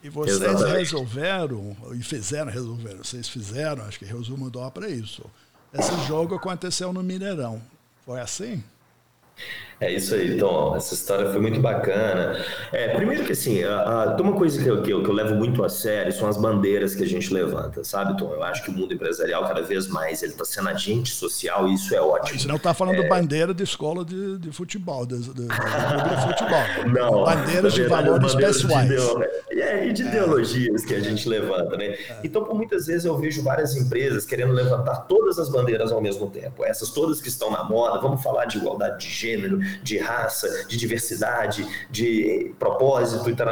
E 0.02 0.10
vocês 0.10 0.42
Exatamente. 0.42 0.78
resolveram, 0.78 1.78
e 1.94 2.02
fizeram, 2.02 2.52
resolveram, 2.52 3.04
vocês 3.04 3.30
fizeram, 3.30 3.84
acho 3.84 4.00
que 4.00 4.06
resumo 4.06 4.50
dó 4.50 4.70
para 4.72 4.90
isso. 4.90 5.24
Esse 5.72 5.96
jogo 6.08 6.34
aconteceu 6.36 6.92
no 6.92 7.04
Mineirão. 7.04 7.62
Foi 8.06 8.20
assim? 8.20 8.64
É 9.82 9.92
isso 9.92 10.14
aí, 10.14 10.38
Tom. 10.38 10.76
Essa 10.76 10.94
história 10.94 11.32
foi 11.32 11.42
muito 11.42 11.60
bacana. 11.60 12.40
É, 12.72 12.90
primeiro 12.90 13.26
que 13.26 13.32
assim, 13.32 13.64
a, 13.64 14.04
a, 14.04 14.14
tem 14.14 14.24
uma 14.24 14.38
coisa 14.38 14.62
que 14.62 14.70
eu, 14.70 14.84
que 14.84 14.92
eu, 14.92 15.02
que, 15.02 15.10
eu, 15.10 15.14
levo 15.14 15.34
muito 15.34 15.64
a 15.64 15.70
sério 15.70 16.14
são 16.14 16.30
as 16.30 16.38
bandeiras 16.38 16.94
que 16.94 17.02
a 17.02 17.08
gente 17.08 17.34
levanta, 17.34 17.84
sabe, 17.84 18.16
Tom? 18.16 18.32
Eu 18.32 18.44
acho 18.44 18.64
que 18.64 18.70
o 18.70 18.74
mundo 18.74 18.94
empresarial, 18.94 19.44
cada 19.48 19.64
vez 19.64 19.88
mais, 19.88 20.22
ele 20.22 20.34
está 20.34 20.46
sendo 20.46 20.70
agente 20.70 21.10
social 21.10 21.68
e 21.68 21.74
isso 21.74 21.96
é 21.96 22.00
ótimo. 22.00 22.40
Você 22.40 22.48
não 22.48 22.58
está 22.58 22.76
falando 22.76 23.02
é... 23.02 23.08
bandeira 23.08 23.56
de 23.56 23.64
escola 23.64 24.06
de, 24.06 24.38
de 24.38 24.52
futebol, 24.52 25.04
de, 25.04 25.18
de, 25.18 25.34
de, 25.34 25.48
de 25.48 26.22
futebol. 26.28 26.62
Não. 26.94 27.24
Bandeiras 27.24 27.74
de 27.74 27.84
valores 27.84 28.34
bandeiras 28.34 28.62
pessoais. 28.62 28.88
De, 28.88 29.60
é, 29.60 29.88
e 29.88 29.94
de 29.94 30.04
ideologias 30.04 30.86
que 30.86 30.94
a 30.94 31.00
gente 31.00 31.28
levanta, 31.28 31.76
né? 31.76 31.86
É. 31.86 32.20
Então, 32.24 32.44
por 32.44 32.56
muitas 32.56 32.86
vezes 32.86 33.06
eu 33.06 33.18
vejo 33.18 33.42
várias 33.42 33.76
empresas 33.76 34.26
querendo 34.26 34.54
levantar 34.54 35.08
todas 35.08 35.40
as 35.40 35.50
bandeiras 35.50 35.92
ao 35.92 36.02
mesmo 36.02 36.30
tempo. 36.30 36.64
Essas 36.64 36.92
todas 36.92 37.20
que 37.20 37.30
estão 37.30 37.50
na 37.50 37.64
moda, 37.64 38.00
vamos 38.00 38.22
falar 38.22 38.46
de 38.46 38.58
igualdade 38.58 39.08
de 39.08 39.14
gênero, 39.14 39.60
de 39.84 39.98
raça, 39.98 40.66
de 40.68 40.78
diversidade, 40.78 41.68
de 41.90 42.54
propósito 42.58 43.30
e 43.30 43.36
tal, 43.36 43.52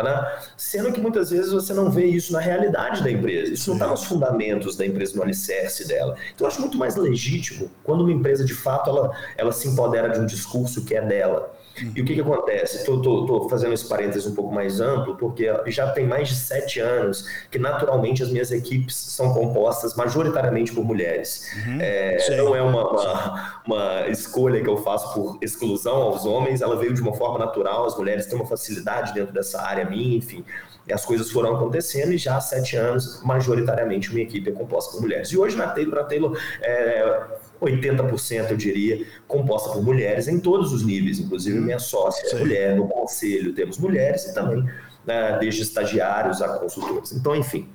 sendo 0.56 0.92
que 0.92 1.02
muitas 1.02 1.30
vezes 1.30 1.52
você 1.52 1.74
não 1.74 1.90
vê 1.90 2.06
isso 2.06 2.32
na 2.32 2.40
realidade 2.40 3.04
da 3.04 3.12
empresa. 3.12 3.54
Isso 3.54 3.70
não 3.70 3.78
está 3.78 3.88
nos 3.88 4.04
fundamentos 4.04 4.76
da 4.76 4.86
empresa, 4.86 5.16
no 5.16 5.24
alicerce 5.24 5.88
dela. 5.88 6.16
Então, 6.34 6.46
eu 6.46 6.48
acho 6.48 6.62
muito 6.62 6.78
mais 6.78 6.96
legítimo 6.96 7.70
quando 7.84 8.02
uma 8.02 8.12
empresa, 8.12 8.46
de 8.46 8.54
fato, 8.54 8.90
ela, 8.90 9.12
ela 9.38 9.52
se 9.52 9.68
empodera 9.68 10.10
de 10.10 10.20
um 10.20 10.26
discurso 10.26 10.86
que 10.86 10.96
é 10.96 11.02
dela. 11.02 11.54
E 11.96 12.02
o 12.02 12.06
que, 12.06 12.16
que 12.16 12.22
acontece? 12.22 12.78
Estou 12.78 13.50
fazendo 13.50 13.74
esse 13.74 13.88
parênteses 13.88 14.28
um 14.28 14.36
pouco 14.36 14.54
mais 14.54 14.80
amplo, 14.80 15.16
porque 15.16 15.50
já 15.68 15.92
tem 15.92 16.06
mais 16.06 16.30
de 16.30 16.36
sete 16.36 16.80
anos 16.80 17.28
que, 17.50 17.60
naturalmente, 17.60 18.24
as 18.24 18.30
minhas 18.30 18.52
equipes 18.52 18.96
são 18.96 19.34
compostas 19.34 19.96
majoritariamente 19.96 20.74
por 20.74 20.84
mulheres. 20.84 21.50
Uhum, 21.66 21.78
é, 21.80 22.38
não 22.38 22.56
é 22.56 22.62
uma, 22.62 22.90
uma, 22.90 23.62
uma, 23.66 24.08
escolha 24.08 24.62
que 24.62 24.70
eu 24.70 24.78
faço 24.78 25.14
por 25.14 25.38
exclusão 25.42 25.96
aos 25.96 26.26
homens, 26.26 26.62
ela 26.62 26.76
veio 26.76 26.94
de 26.94 27.02
uma 27.02 27.14
forma 27.14 27.40
natural, 27.40 27.86
as 27.86 27.98
mulheres 27.98 28.26
têm 28.26 28.36
uma 28.36 28.48
facilidade 28.48 29.14
dentro 29.14 29.34
dessa 29.34 29.62
área 29.62 29.86
minha, 29.86 30.18
enfim. 30.18 30.44
E 30.88 30.94
as 30.94 31.06
coisas 31.06 31.30
foram 31.30 31.56
acontecendo 31.56 32.12
e 32.12 32.18
já 32.18 32.38
há 32.38 32.42
sete 32.42 32.76
anos, 32.76 33.22
majoritariamente, 33.24 34.12
minha 34.12 34.24
equipe 34.24 34.50
é 34.50 34.54
composta 34.54 34.92
por 34.92 35.02
mulheres. 35.02 35.30
E 35.30 35.38
hoje 35.38 35.56
na 35.56 35.68
Taylor, 35.68 36.00
a 36.00 36.04
Taylor 36.04 36.38
é, 36.62 37.22
80%, 37.62 38.52
eu 38.52 38.58
diria, 38.58 39.06
composta 39.28 39.70
por 39.70 39.84
mulheres 39.84 40.28
em 40.28 40.40
todos 40.40 40.72
os 40.72 40.84
níveis, 40.84 41.20
inclusive 41.20 41.60
minha 41.60 41.80
sócia 41.80 42.36
é 42.36 42.40
mulher, 42.40 42.76
no 42.76 42.88
conselho 42.88 43.54
temos 43.54 43.78
mulheres 43.78 44.26
e 44.26 44.34
também 44.34 44.64
né, 45.06 45.38
desde 45.40 45.62
estagiários 45.62 46.42
a 46.42 46.58
consultores. 46.58 47.12
Então, 47.12 47.36
enfim, 47.36 47.68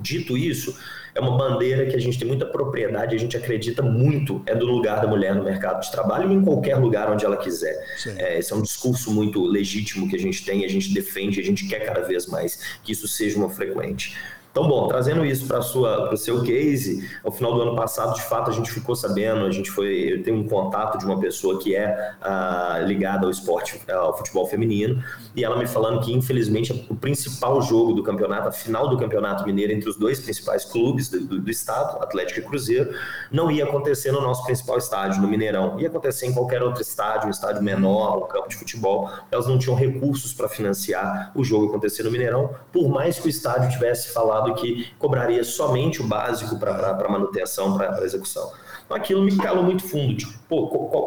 dito 0.00 0.36
isso, 0.36 0.76
é 1.14 1.20
uma 1.20 1.36
bandeira 1.36 1.86
que 1.86 1.94
a 1.94 1.98
gente 1.98 2.18
tem 2.18 2.26
muita 2.26 2.46
propriedade, 2.46 3.14
a 3.14 3.18
gente 3.18 3.36
acredita 3.36 3.82
muito 3.82 4.42
é 4.46 4.54
do 4.54 4.66
lugar 4.66 5.00
da 5.00 5.06
mulher 5.06 5.34
no 5.34 5.44
mercado 5.44 5.82
de 5.82 5.90
trabalho 5.90 6.30
e 6.30 6.34
em 6.34 6.42
qualquer 6.42 6.76
lugar 6.76 7.10
onde 7.10 7.24
ela 7.24 7.36
quiser. 7.36 7.76
É, 8.16 8.38
esse 8.38 8.52
é 8.52 8.56
um 8.56 8.62
discurso 8.62 9.12
muito 9.12 9.44
legítimo 9.44 10.08
que 10.08 10.16
a 10.16 10.18
gente 10.18 10.44
tem, 10.44 10.64
a 10.64 10.68
gente 10.68 10.92
defende, 10.92 11.40
a 11.40 11.44
gente 11.44 11.68
quer 11.68 11.80
cada 11.80 12.00
vez 12.00 12.26
mais 12.26 12.78
que 12.82 12.92
isso 12.92 13.06
seja 13.06 13.36
uma 13.36 13.50
frequente. 13.50 14.16
Então, 14.52 14.68
bom, 14.68 14.86
trazendo 14.86 15.24
isso 15.24 15.46
para 15.46 15.60
o 15.60 16.16
seu 16.16 16.42
case, 16.42 17.08
ao 17.24 17.32
final 17.32 17.54
do 17.54 17.62
ano 17.62 17.74
passado, 17.74 18.14
de 18.14 18.20
fato, 18.20 18.50
a 18.50 18.52
gente 18.52 18.70
ficou 18.70 18.94
sabendo, 18.94 19.46
a 19.46 19.50
gente 19.50 19.70
foi, 19.70 20.12
eu 20.12 20.22
tenho 20.22 20.36
um 20.36 20.46
contato 20.46 20.98
de 20.98 21.06
uma 21.06 21.18
pessoa 21.18 21.58
que 21.58 21.74
é 21.74 22.14
uh, 22.20 22.86
ligada 22.86 23.24
ao 23.24 23.30
esporte, 23.30 23.80
ao 23.90 24.14
futebol 24.14 24.46
feminino, 24.46 25.02
e 25.34 25.42
ela 25.42 25.56
me 25.56 25.66
falando 25.66 26.02
que, 26.02 26.12
infelizmente, 26.12 26.86
o 26.90 26.94
principal 26.94 27.62
jogo 27.62 27.94
do 27.94 28.02
campeonato, 28.02 28.48
a 28.48 28.52
final 28.52 28.88
do 28.88 28.98
campeonato 28.98 29.42
mineiro 29.46 29.72
entre 29.72 29.88
os 29.88 29.96
dois 29.96 30.20
principais 30.20 30.66
clubes 30.66 31.08
do, 31.08 31.20
do, 31.20 31.40
do 31.40 31.50
estado, 31.50 32.02
Atlético 32.02 32.40
e 32.40 32.42
Cruzeiro, 32.42 32.94
não 33.30 33.50
ia 33.50 33.64
acontecer 33.64 34.12
no 34.12 34.20
nosso 34.20 34.44
principal 34.44 34.76
estádio, 34.76 35.22
no 35.22 35.28
Mineirão. 35.28 35.80
Ia 35.80 35.88
acontecer 35.88 36.26
em 36.26 36.34
qualquer 36.34 36.62
outro 36.62 36.82
estádio, 36.82 37.26
um 37.26 37.30
estádio 37.30 37.62
menor, 37.62 38.18
um 38.18 38.26
campo 38.26 38.50
de 38.50 38.56
futebol. 38.56 39.10
Elas 39.30 39.46
não 39.46 39.58
tinham 39.58 39.74
recursos 39.74 40.34
para 40.34 40.46
financiar 40.46 41.32
o 41.34 41.42
jogo 41.42 41.68
acontecer 41.68 42.02
no 42.02 42.10
Mineirão, 42.10 42.50
por 42.70 42.86
mais 42.90 43.18
que 43.18 43.26
o 43.26 43.30
estádio 43.30 43.70
tivesse 43.70 44.12
falado 44.12 44.41
que 44.54 44.90
cobraria 44.98 45.44
somente 45.44 46.02
o 46.02 46.06
básico 46.06 46.58
para 46.58 47.08
manutenção, 47.08 47.76
para 47.76 48.04
execução. 48.04 48.52
Então 48.92 48.96
aquilo 48.96 49.22
me 49.22 49.34
calou 49.36 49.64
muito 49.64 49.82
fundo, 49.88 50.14
tipo, 50.14 50.32
pô, 50.48 50.66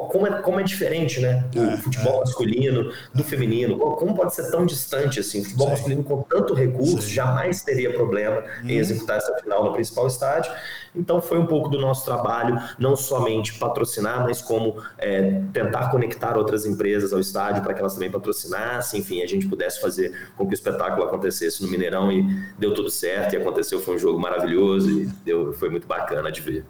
como 0.10 0.26
é, 0.26 0.42
como 0.42 0.60
é 0.60 0.64
diferente, 0.64 1.20
né? 1.20 1.48
O 1.56 1.62
é, 1.62 1.78
futebol 1.78 2.16
é. 2.16 2.20
masculino 2.22 2.92
do 3.14 3.24
feminino, 3.24 3.78
como 3.78 4.16
pode 4.16 4.34
ser 4.34 4.50
tão 4.50 4.66
distante 4.66 5.20
assim? 5.20 5.42
O 5.42 5.44
futebol 5.44 5.68
Sim. 5.68 5.74
masculino 5.74 6.04
com 6.04 6.24
tanto 6.24 6.56
recurso 6.56 7.02
Sim. 7.02 7.14
jamais 7.14 7.62
teria 7.62 7.94
problema 7.94 8.40
hum. 8.40 8.68
em 8.68 8.74
uhum. 8.74 8.80
executar 8.80 9.18
essa 9.18 9.36
final 9.38 9.66
no 9.66 9.74
principal 9.74 10.08
estádio. 10.08 10.52
Então 10.96 11.22
foi 11.22 11.38
um 11.38 11.46
pouco 11.46 11.70
do 11.70 11.80
nosso 11.80 12.06
trabalho, 12.06 12.60
não 12.80 12.96
somente 12.96 13.54
patrocinar, 13.60 14.24
mas 14.24 14.42
como 14.42 14.82
é, 14.98 15.42
tentar 15.54 15.92
conectar 15.92 16.38
outras 16.38 16.66
empresas 16.66 17.14
ao 17.14 17.20
estádio 17.20 17.62
para 17.62 17.74
que 17.74 17.82
elas 17.82 17.94
também 17.94 18.10
patrocinassem, 18.10 19.02
enfim, 19.02 19.22
a 19.22 19.28
gente 19.28 19.46
pudesse 19.48 19.80
fazer 19.80 20.30
com 20.36 20.48
que 20.48 20.54
o 20.54 20.56
espetáculo 20.56 21.04
acontecesse 21.04 21.62
no 21.62 21.70
Mineirão 21.70 22.12
e 22.12 22.26
deu 22.58 22.74
tudo 22.74 22.90
certo 22.90 23.34
e 23.34 23.38
aconteceu, 23.38 23.80
foi 23.80 23.96
um 23.96 24.00
jogo 24.00 24.20
maravilhoso 24.20 24.90
e 24.90 25.06
deu, 25.24 25.54
foi 25.54 25.70
muito 25.70 25.86
bacana 25.86 26.32
de 26.32 26.42
ver. 26.42 26.66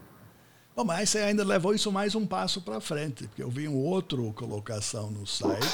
Bom, 0.76 0.84
mas 0.84 1.10
você 1.10 1.20
ainda 1.20 1.42
levou 1.42 1.74
isso 1.74 1.90
mais 1.90 2.16
um 2.16 2.28
passo 2.28 2.60
para 2.60 2.82
frente, 2.82 3.28
porque 3.28 3.42
eu 3.42 3.50
vi 3.50 3.66
um 3.66 3.78
outro 3.78 4.34
colocação 4.34 5.10
no 5.10 5.26
site, 5.26 5.66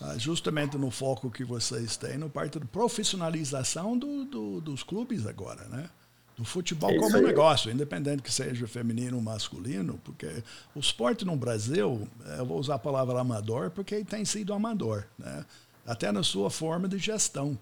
ah, 0.00 0.16
justamente 0.16 0.78
no 0.78 0.90
foco 0.90 1.30
que 1.30 1.44
vocês 1.44 1.98
têm, 1.98 2.16
no 2.16 2.30
parte 2.30 2.58
de 2.58 2.64
profissionalização 2.64 3.98
do, 3.98 4.24
do, 4.24 4.60
dos 4.62 4.82
clubes 4.82 5.26
agora, 5.26 5.68
né? 5.68 5.90
Do 6.38 6.44
futebol 6.46 6.90
como 6.96 7.20
negócio, 7.20 7.70
independente 7.70 8.22
que 8.22 8.32
seja 8.32 8.66
feminino 8.66 9.18
ou 9.18 9.22
masculino, 9.22 10.00
porque 10.02 10.42
o 10.74 10.80
esporte 10.80 11.22
no 11.22 11.36
Brasil, 11.36 12.08
eu 12.38 12.46
vou 12.46 12.58
usar 12.58 12.76
a 12.76 12.78
palavra 12.78 13.20
amador, 13.20 13.70
porque 13.70 14.02
tem 14.06 14.24
sido 14.24 14.54
amador, 14.54 15.04
né? 15.18 15.44
Até 15.84 16.10
na 16.10 16.22
sua 16.22 16.50
forma 16.50 16.88
de 16.88 16.96
gestão. 16.96 17.58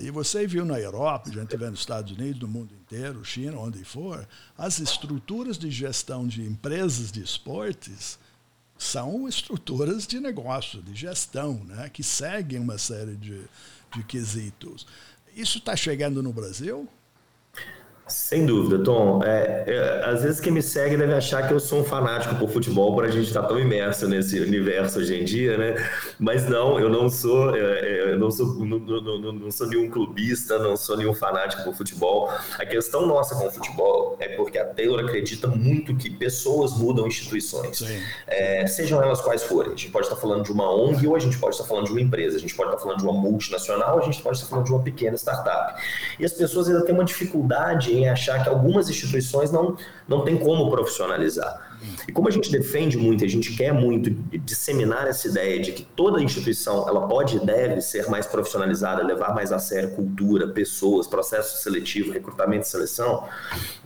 E 0.00 0.10
você 0.10 0.46
viu 0.46 0.64
na 0.64 0.78
Europa, 0.78 1.30
já 1.30 1.44
vê 1.44 1.70
nos 1.70 1.80
Estados 1.80 2.12
Unidos, 2.12 2.40
no 2.40 2.48
mundo 2.48 2.74
inteiro, 2.74 3.24
China, 3.24 3.58
onde 3.58 3.84
for, 3.84 4.26
as 4.56 4.80
estruturas 4.80 5.56
de 5.56 5.70
gestão 5.70 6.26
de 6.26 6.42
empresas 6.42 7.12
de 7.12 7.22
esportes 7.22 8.18
são 8.76 9.28
estruturas 9.28 10.06
de 10.06 10.18
negócio, 10.20 10.82
de 10.82 10.94
gestão, 10.94 11.62
né, 11.64 11.88
que 11.88 12.02
seguem 12.02 12.60
uma 12.60 12.78
série 12.78 13.16
de, 13.16 13.42
de 13.94 14.02
quesitos. 14.04 14.86
Isso 15.34 15.58
está 15.58 15.76
chegando 15.76 16.22
no 16.22 16.32
Brasil? 16.32 16.88
Sem 18.08 18.46
dúvida, 18.46 18.82
Tom. 18.82 19.22
É, 19.22 19.64
é, 19.66 20.04
às 20.04 20.22
vezes 20.22 20.40
quem 20.40 20.50
me 20.50 20.62
segue 20.62 20.96
deve 20.96 21.12
achar 21.12 21.46
que 21.46 21.52
eu 21.52 21.60
sou 21.60 21.80
um 21.80 21.84
fanático 21.84 22.34
por 22.36 22.48
futebol, 22.48 22.94
por 22.94 23.04
a 23.04 23.08
gente 23.08 23.26
estar 23.26 23.42
tá 23.42 23.48
tão 23.48 23.60
imerso 23.60 24.08
nesse 24.08 24.40
universo 24.40 24.98
hoje 24.98 25.14
em 25.14 25.24
dia, 25.24 25.58
né? 25.58 25.90
Mas 26.18 26.48
não, 26.48 26.80
eu 26.80 26.88
não 26.88 27.10
sou, 27.10 27.54
é, 27.54 27.60
é, 27.60 28.12
eu 28.12 28.18
não 28.18 28.30
sou, 28.30 28.46
não, 28.64 28.78
não, 28.78 29.32
não, 29.32 29.50
sou 29.50 29.66
nenhum 29.66 29.90
clubista, 29.90 30.58
não 30.58 30.76
sou 30.76 30.96
nenhum 30.96 31.14
fanático 31.14 31.62
por 31.64 31.74
futebol. 31.74 32.30
A 32.58 32.64
questão 32.64 33.06
nossa 33.06 33.34
com 33.34 33.46
o 33.46 33.50
futebol 33.50 34.16
é 34.18 34.28
porque 34.28 34.58
a 34.58 34.64
Taylor 34.64 35.00
acredita 35.00 35.46
muito 35.46 35.94
que 35.94 36.08
pessoas 36.08 36.72
mudam 36.72 37.06
instituições, 37.06 37.84
é, 38.26 38.66
sejam 38.66 39.02
elas 39.02 39.20
quais 39.20 39.42
forem. 39.42 39.72
A 39.72 39.76
gente 39.76 39.90
pode 39.90 40.06
estar 40.06 40.16
falando 40.16 40.44
de 40.44 40.52
uma 40.52 40.74
ONG 40.74 41.06
ou 41.06 41.14
a 41.14 41.18
gente 41.18 41.36
pode 41.38 41.56
estar 41.56 41.66
falando 41.66 41.86
de 41.86 41.92
uma 41.92 42.00
empresa, 42.00 42.38
a 42.38 42.40
gente 42.40 42.54
pode 42.54 42.70
estar 42.70 42.82
falando 42.82 42.98
de 42.98 43.04
uma 43.04 43.12
multinacional, 43.12 43.96
ou 43.96 44.02
a 44.02 44.04
gente 44.04 44.22
pode 44.22 44.36
estar 44.38 44.48
falando 44.48 44.64
de 44.64 44.72
uma 44.72 44.82
pequena 44.82 45.16
startup. 45.16 45.80
E 46.18 46.24
as 46.24 46.32
pessoas 46.32 46.68
ainda 46.68 46.84
têm 46.84 46.94
uma 46.94 47.04
dificuldade 47.04 47.97
em 47.98 48.08
achar 48.08 48.42
que 48.42 48.48
algumas 48.48 48.88
instituições 48.88 49.50
não, 49.50 49.76
não 50.06 50.24
tem 50.24 50.36
como 50.36 50.70
profissionalizar. 50.70 51.68
E 52.06 52.12
como 52.12 52.28
a 52.28 52.30
gente 52.30 52.50
defende 52.50 52.96
muito, 52.96 53.24
a 53.24 53.28
gente 53.28 53.56
quer 53.56 53.72
muito 53.72 54.10
disseminar 54.38 55.06
essa 55.06 55.28
ideia 55.28 55.60
de 55.60 55.72
que 55.72 55.82
toda 55.82 56.22
instituição 56.22 56.88
ela 56.88 57.06
pode 57.06 57.36
e 57.36 57.40
deve 57.40 57.80
ser 57.80 58.08
mais 58.08 58.26
profissionalizada, 58.26 59.02
levar 59.02 59.34
mais 59.34 59.52
a 59.52 59.58
sério 59.58 59.90
cultura, 59.90 60.48
pessoas, 60.48 61.06
processo 61.06 61.62
seletivo, 61.62 62.12
recrutamento 62.12 62.66
e 62.66 62.68
seleção, 62.68 63.24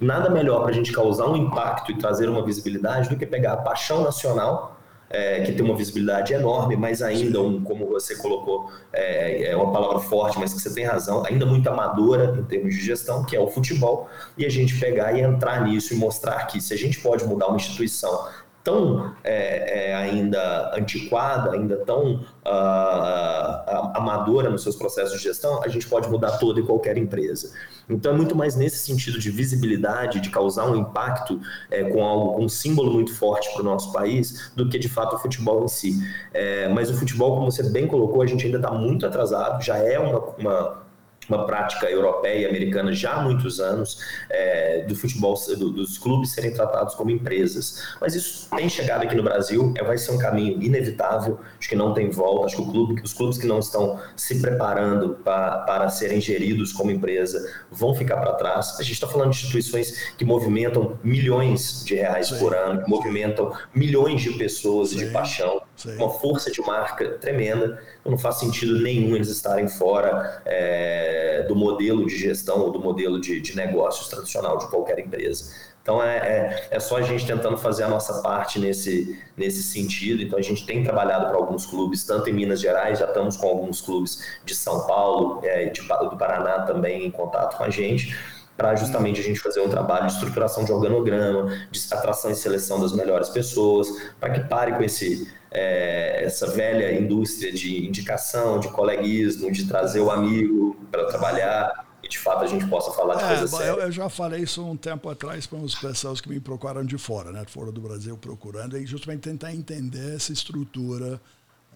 nada 0.01 0.31
melhor 0.31 0.63
para 0.63 0.71
a 0.71 0.75
gente 0.75 0.93
causar 0.93 1.29
um 1.29 1.37
impacto 1.37 1.93
e 1.93 1.99
trazer 1.99 2.29
uma 2.29 2.45
visibilidade 2.45 3.09
do 3.09 3.17
que 3.17 3.27
pegar 3.27 3.53
a 3.55 3.57
paixão 3.57 4.03
nacional 4.03 4.82
é, 5.13 5.41
que 5.43 5.53
tem 5.53 5.65
uma 5.65 5.77
visibilidade 5.77 6.33
enorme, 6.33 6.75
mas 6.75 7.03
ainda, 7.03 7.41
um, 7.41 7.63
como 7.63 7.87
você 7.87 8.17
colocou, 8.17 8.71
é, 8.93 9.51
é, 9.51 9.57
uma 9.57 9.71
palavra 9.71 9.99
forte, 9.99 10.39
mas 10.39 10.55
que 10.55 10.61
você 10.61 10.73
tem 10.73 10.85
razão, 10.85 11.25
ainda 11.27 11.45
muito 11.45 11.69
amadora 11.69 12.35
em 12.39 12.45
termos 12.45 12.75
de 12.75 12.81
gestão, 12.81 13.25
que 13.25 13.37
é 13.37 13.41
o 13.41 13.47
futebol, 13.47 14.09
e 14.39 14.47
a 14.47 14.49
gente 14.49 14.79
pegar 14.81 15.13
e 15.13 15.21
entrar 15.21 15.65
nisso 15.65 15.93
e 15.93 15.97
mostrar 15.97 16.47
que 16.47 16.61
se 16.61 16.73
a 16.73 16.77
gente 16.77 17.01
pode 17.01 17.25
mudar 17.25 17.49
uma 17.49 17.57
instituição 17.57 18.27
tão 18.65 19.13
é, 19.25 19.91
é, 19.91 19.95
ainda 19.95 20.73
antiquada, 20.77 21.53
ainda 21.53 21.77
tão 21.79 22.21
uh, 22.47 23.93
amadora 23.95 24.49
nos 24.49 24.63
seus 24.63 24.77
processos 24.77 25.17
de 25.19 25.23
gestão, 25.23 25.63
a 25.63 25.69
gente 25.69 25.87
pode 25.89 26.09
mudar 26.09 26.39
toda 26.39 26.61
e 26.61 26.63
qualquer 26.63 26.97
empresa. 26.97 27.53
Então 27.89 28.13
é 28.13 28.17
muito 28.17 28.37
mais 28.37 28.55
nesse 28.55 28.79
sentido 28.79 29.19
de 29.19 29.31
visibilidade, 29.31 30.21
de 30.21 30.31
causar 30.31 30.71
um 30.71 30.77
impacto 30.77 31.41
é, 31.71 31.85
com 31.85 32.05
algo, 32.05 32.35
com 32.35 32.45
um 32.45 32.49
símbolo 32.49 32.93
muito 32.93 33.15
forte 33.15 33.53
para 33.53 33.63
o 33.63 33.65
nosso 33.65 33.93
país, 33.93 34.53
do 34.55 34.69
que 34.69 34.79
de 34.79 34.89
fato 34.89 35.17
o 35.17 35.19
futebol 35.19 35.65
em 35.65 35.69
si. 35.69 35.95
É, 36.33 36.69
mas 36.69 36.91
o 36.91 36.95
futebol, 36.95 37.35
como 37.37 37.51
você 37.51 37.69
bem 37.69 37.87
colocou, 37.87 38.23
a 38.23 38.27
gente 38.27 38.47
ainda 38.47 38.59
está 38.59 38.71
muito 38.71 39.05
atrasado, 39.05 39.63
já 39.63 39.77
é 39.77 39.99
uma, 39.99 40.21
uma 40.39 40.82
uma 41.29 41.47
prática 41.47 41.89
europeia 41.91 42.41
e 42.41 42.47
americana 42.47 42.93
já 42.93 43.15
há 43.15 43.23
muitos 43.23 43.61
anos 43.61 43.99
é, 44.29 44.85
do 44.87 44.95
futebol, 44.95 45.35
do, 45.57 45.71
dos 45.71 45.99
clubes 45.99 46.33
serem 46.33 46.53
tratados 46.53 46.95
como 46.95 47.11
empresas. 47.11 47.83
Mas 48.01 48.15
isso 48.15 48.49
tem 48.55 48.69
chegado 48.69 49.03
aqui 49.03 49.15
no 49.15 49.23
Brasil, 49.23 49.73
é, 49.77 49.85
vai 49.85 49.99
ser 49.99 50.13
um 50.13 50.19
caminho 50.19 50.63
inevitável, 50.63 51.39
acho 51.59 51.69
que 51.69 51.77
não 51.77 51.95
tem 51.95 52.11
volta, 52.11 52.47
acho 52.47 52.57
que 52.57 52.71
clube, 52.71 53.01
os 53.03 53.13
clubes 53.13 53.39
que 53.39 53.47
não 53.47 53.59
estão 53.59 54.01
se 54.17 54.41
preparando 54.41 55.11
pra, 55.23 55.59
para 55.59 55.89
serem 55.89 56.21
geridos 56.21 56.73
como 56.73 56.91
empresa 56.91 57.51
vão 57.71 57.95
ficar 57.95 58.17
para 58.17 58.33
trás. 58.35 58.77
A 58.79 58.83
gente 58.83 58.95
está 58.95 59.07
falando 59.07 59.31
de 59.31 59.37
instituições 59.37 60.13
que 60.17 60.25
movimentam 60.25 60.99
milhões 61.03 61.85
de 61.85 61.95
reais 61.97 62.29
Sim. 62.29 62.39
por 62.39 62.55
ano, 62.55 62.83
que 62.83 62.91
movimentam 62.91 63.53
milhões 63.75 64.23
de 64.23 64.33
pessoas 64.33 64.91
Sim. 64.91 64.99
de 64.99 65.07
paixão, 65.07 65.63
Sim. 65.83 65.97
uma 65.97 66.11
força 66.11 66.51
de 66.51 66.61
marca 66.61 67.09
tremenda 67.19 67.83
não 68.05 68.17
faz 68.17 68.37
sentido 68.37 68.79
nenhum 68.81 69.17
eles 69.17 69.29
estarem 69.29 69.69
fora 69.69 70.43
é, 70.45 71.45
do 71.49 71.57
modelo 71.57 72.07
de 72.07 72.17
gestão 72.17 72.61
ou 72.61 72.71
do 72.71 72.79
modelo 72.79 73.21
de, 73.21 73.41
de 73.41 73.57
negócios 73.57 74.09
tradicional 74.09 74.59
de 74.59 74.69
qualquer 74.69 74.99
empresa. 75.01 75.53
Então 75.83 76.01
é, 76.01 76.17
é, 76.17 76.69
é, 76.71 76.81
só 76.81 76.99
a 76.99 77.03
gente 77.03 77.27
tentando 77.27 77.59
fazer 77.59 77.83
a 77.83 77.89
nossa 77.89 78.23
parte 78.23 78.61
nesse, 78.61 79.21
nesse 79.37 79.65
sentido. 79.65 80.23
Então 80.23 80.39
a 80.39 80.43
gente 80.43 80.65
tem 80.65 80.85
trabalhado 80.85 81.27
para 81.27 81.37
alguns 81.37 81.67
clubes, 81.67 82.05
tanto 82.05 82.31
em 82.31 82.33
Minas 82.33 82.61
Gerais, 82.61 83.01
já 83.01 83.07
estamos 83.07 83.37
com 83.37 83.49
alguns 83.49 83.81
clubes 83.81 84.25
de 84.45 84.55
São 84.55 84.87
Paulo, 84.87 85.41
é, 85.43 85.67
de, 85.67 85.81
do 85.81 86.17
Paraná 86.17 86.61
também 86.61 87.07
em 87.07 87.11
contato 87.11 87.57
com 87.57 87.65
a 87.65 87.71
gente, 87.71 88.17
para 88.57 88.75
justamente 88.77 89.21
a 89.21 89.25
gente 89.25 89.41
fazer 89.41 89.61
um 89.61 89.69
trabalho 89.69 90.07
de 90.07 90.13
estruturação 90.13 90.65
de 90.65 90.73
organograma, 90.73 91.47
de 91.71 91.81
atração 91.91 92.31
e 92.31 92.35
seleção 92.35 92.81
das 92.81 92.93
melhores 92.93 93.29
pessoas, 93.29 93.89
para 94.21 94.31
que 94.31 94.49
pare 94.49 94.73
com 94.73 94.83
esse 94.83 95.31
é, 95.51 96.25
essa 96.25 96.47
velha 96.47 96.99
indústria 96.99 97.53
de 97.53 97.87
indicação, 97.87 98.59
de 98.59 98.69
coleguismo, 98.69 99.53
de 99.53 99.67
trazer 99.67 100.01
o 100.01 100.11
amigo 100.11 100.77
para 100.91 101.05
trabalhar 101.07 101.87
e 102.03 102.09
de 102.09 102.19
fato 102.19 102.43
a 102.43 102.47
gente 102.47 102.67
possa 102.67 102.91
falar 102.93 103.15
de 103.15 103.25
é, 103.25 103.29
coisas 103.29 103.51
sérias. 103.51 103.77
Eu, 103.77 103.83
eu, 103.83 103.93
já 103.93 104.09
falei 104.09 104.43
isso 104.43 104.65
um 104.65 104.77
tempo 104.77 105.09
atrás 105.09 105.47
para 105.47 105.59
umas 105.59 105.75
pessoas 105.75 106.21
que 106.21 106.29
me 106.29 106.41
procuraram 106.41 106.85
de 106.85 106.99
fora, 106.99 107.31
né, 107.31 107.45
fora 107.47 107.71
do 107.71 107.81
Brasil, 107.81 108.17
procurando, 108.19 108.77
e 108.77 108.85
justamente 108.85 109.21
tentar 109.21 109.55
entender 109.55 110.17
essa 110.17 110.33
estrutura 110.33 111.21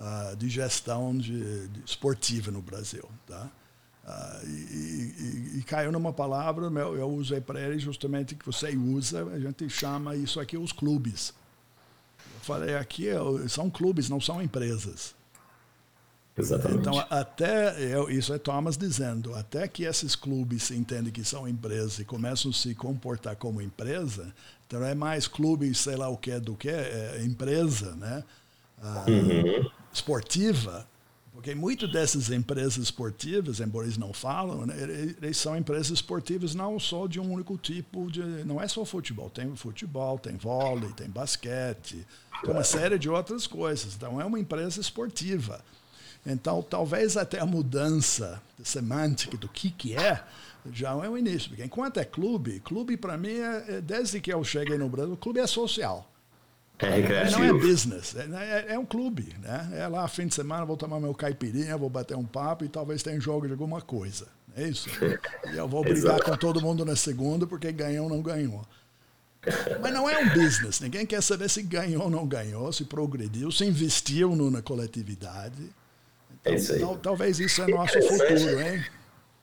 uh, 0.00 0.36
de 0.36 0.48
gestão 0.48 1.16
de, 1.16 1.68
de, 1.68 1.80
esportiva 1.84 2.50
no 2.50 2.60
Brasil. 2.60 3.08
Tá? 3.26 3.48
Uh, 4.06 4.46
e, 4.46 5.14
e, 5.18 5.58
e, 5.58 5.62
caiu 5.64 5.90
numa 5.90 6.12
palavra, 6.12 6.66
eu, 6.66 6.96
eu 6.96 7.08
usei 7.08 7.40
para 7.40 7.60
ele 7.60 7.76
justamente 7.80 8.36
que 8.36 8.46
você 8.46 8.76
usa, 8.76 9.24
a 9.24 9.38
gente 9.40 9.68
chama 9.68 10.14
isso 10.14 10.38
aqui 10.38 10.56
os 10.56 10.70
clubes. 10.70 11.34
Falei, 12.40 12.76
aqui 12.76 13.08
é 13.08 13.18
são 13.48 13.68
clubes, 13.68 14.08
não 14.08 14.20
são 14.20 14.40
empresas. 14.40 15.16
Exatamente. 16.38 16.80
Então, 16.80 17.04
até, 17.10 17.82
eu, 17.82 18.08
isso 18.08 18.32
é 18.32 18.38
Thomas 18.38 18.76
dizendo, 18.76 19.34
até 19.34 19.66
que 19.66 19.82
esses 19.82 20.14
clubes 20.14 20.64
se 20.64 20.76
entendem 20.76 21.12
que 21.12 21.24
são 21.24 21.48
empresas 21.48 21.98
e 21.98 22.04
começam 22.04 22.52
a 22.52 22.54
se 22.54 22.76
comportar 22.76 23.34
como 23.34 23.60
empresa, 23.60 24.32
então 24.66 24.84
é 24.84 24.94
mais 24.94 25.26
clube, 25.26 25.74
sei 25.74 25.96
lá 25.96 26.08
o 26.08 26.16
que, 26.16 26.38
do 26.38 26.54
que 26.54 26.68
é 26.68 27.22
empresa, 27.24 27.96
né? 27.96 28.22
Ah, 28.80 29.04
uhum. 29.08 29.70
Esportiva, 29.92 30.86
porque 31.36 31.54
muitas 31.54 31.92
dessas 31.92 32.30
empresas 32.30 32.78
esportivas, 32.78 33.60
embora 33.60 33.84
eles 33.84 33.98
não 33.98 34.10
falam, 34.10 34.64
né, 34.64 34.74
eles 35.20 35.36
são 35.36 35.54
empresas 35.54 35.90
esportivas 35.90 36.54
não 36.54 36.80
só 36.80 37.06
de 37.06 37.20
um 37.20 37.30
único 37.30 37.58
tipo 37.58 38.10
de. 38.10 38.22
Não 38.22 38.58
é 38.58 38.66
só 38.66 38.86
futebol, 38.86 39.28
tem 39.28 39.54
futebol, 39.54 40.18
tem 40.18 40.34
vôlei, 40.34 40.90
tem 40.94 41.10
basquete, 41.10 42.06
tem 42.42 42.50
uma 42.50 42.64
série 42.64 42.98
de 42.98 43.10
outras 43.10 43.46
coisas. 43.46 43.94
Então 43.94 44.18
é 44.18 44.24
uma 44.24 44.40
empresa 44.40 44.80
esportiva. 44.80 45.62
Então 46.24 46.62
talvez 46.62 47.18
até 47.18 47.38
a 47.38 47.44
mudança 47.44 48.42
semântica 48.64 49.36
do 49.36 49.46
que, 49.46 49.70
que 49.70 49.94
é 49.94 50.24
já 50.72 50.92
é 50.92 51.08
o 51.08 51.18
início. 51.18 51.50
Porque 51.50 51.64
enquanto 51.64 51.98
é 51.98 52.04
clube, 52.06 52.60
clube 52.60 52.96
para 52.96 53.18
mim, 53.18 53.36
é, 53.36 53.76
é, 53.76 53.80
desde 53.82 54.22
que 54.22 54.32
eu 54.32 54.42
cheguei 54.42 54.78
no 54.78 54.88
Brasil, 54.88 55.14
clube 55.18 55.38
é 55.38 55.46
social. 55.46 56.10
É 56.78 56.90
recreativo. 56.90 57.38
Não 57.38 57.46
é 57.46 57.52
business, 57.52 58.14
é, 58.14 58.22
é, 58.22 58.74
é, 58.74 58.78
um 58.78 58.84
clube. 58.84 59.34
Né? 59.40 59.70
É 59.74 59.88
lá, 59.88 60.06
fim 60.08 60.26
de 60.26 60.34
semana, 60.34 60.64
vou 60.66 60.76
tomar 60.76 61.00
meu 61.00 61.14
caipirinha, 61.14 61.76
vou 61.76 61.88
bater 61.88 62.16
um 62.16 62.24
papo 62.24 62.64
e 62.64 62.68
talvez 62.68 63.02
tenha 63.02 63.16
um 63.16 63.20
jogo 63.20 63.46
de 63.46 63.52
alguma 63.52 63.80
coisa. 63.80 64.26
Né? 64.48 64.64
É 64.64 64.68
isso. 64.68 64.88
E 65.52 65.56
eu 65.56 65.66
vou 65.66 65.82
brigar 65.84 66.20
com 66.22 66.36
todo 66.36 66.60
mundo 66.60 66.84
na 66.84 66.94
segunda 66.94 67.46
porque 67.46 67.72
ganhou 67.72 68.04
ou 68.04 68.10
não 68.10 68.20
ganhou. 68.20 68.62
Mas 69.80 69.92
não 69.92 70.10
é 70.10 70.18
um 70.18 70.28
business. 70.34 70.80
Ninguém 70.80 71.06
quer 71.06 71.22
saber 71.22 71.48
se 71.48 71.62
ganhou 71.62 72.04
ou 72.04 72.10
não 72.10 72.26
ganhou, 72.26 72.72
se 72.72 72.84
progrediu, 72.84 73.50
se 73.50 73.64
investiu 73.64 74.34
no, 74.34 74.50
na 74.50 74.60
coletividade. 74.60 75.70
Então, 76.40 76.52
é 76.52 76.56
isso 76.56 76.72
aí. 76.72 76.80
Tal, 76.80 76.96
talvez 76.98 77.38
isso 77.38 77.62
é 77.62 77.68
nosso 77.68 78.00
futuro, 78.02 78.60
hein? 78.60 78.84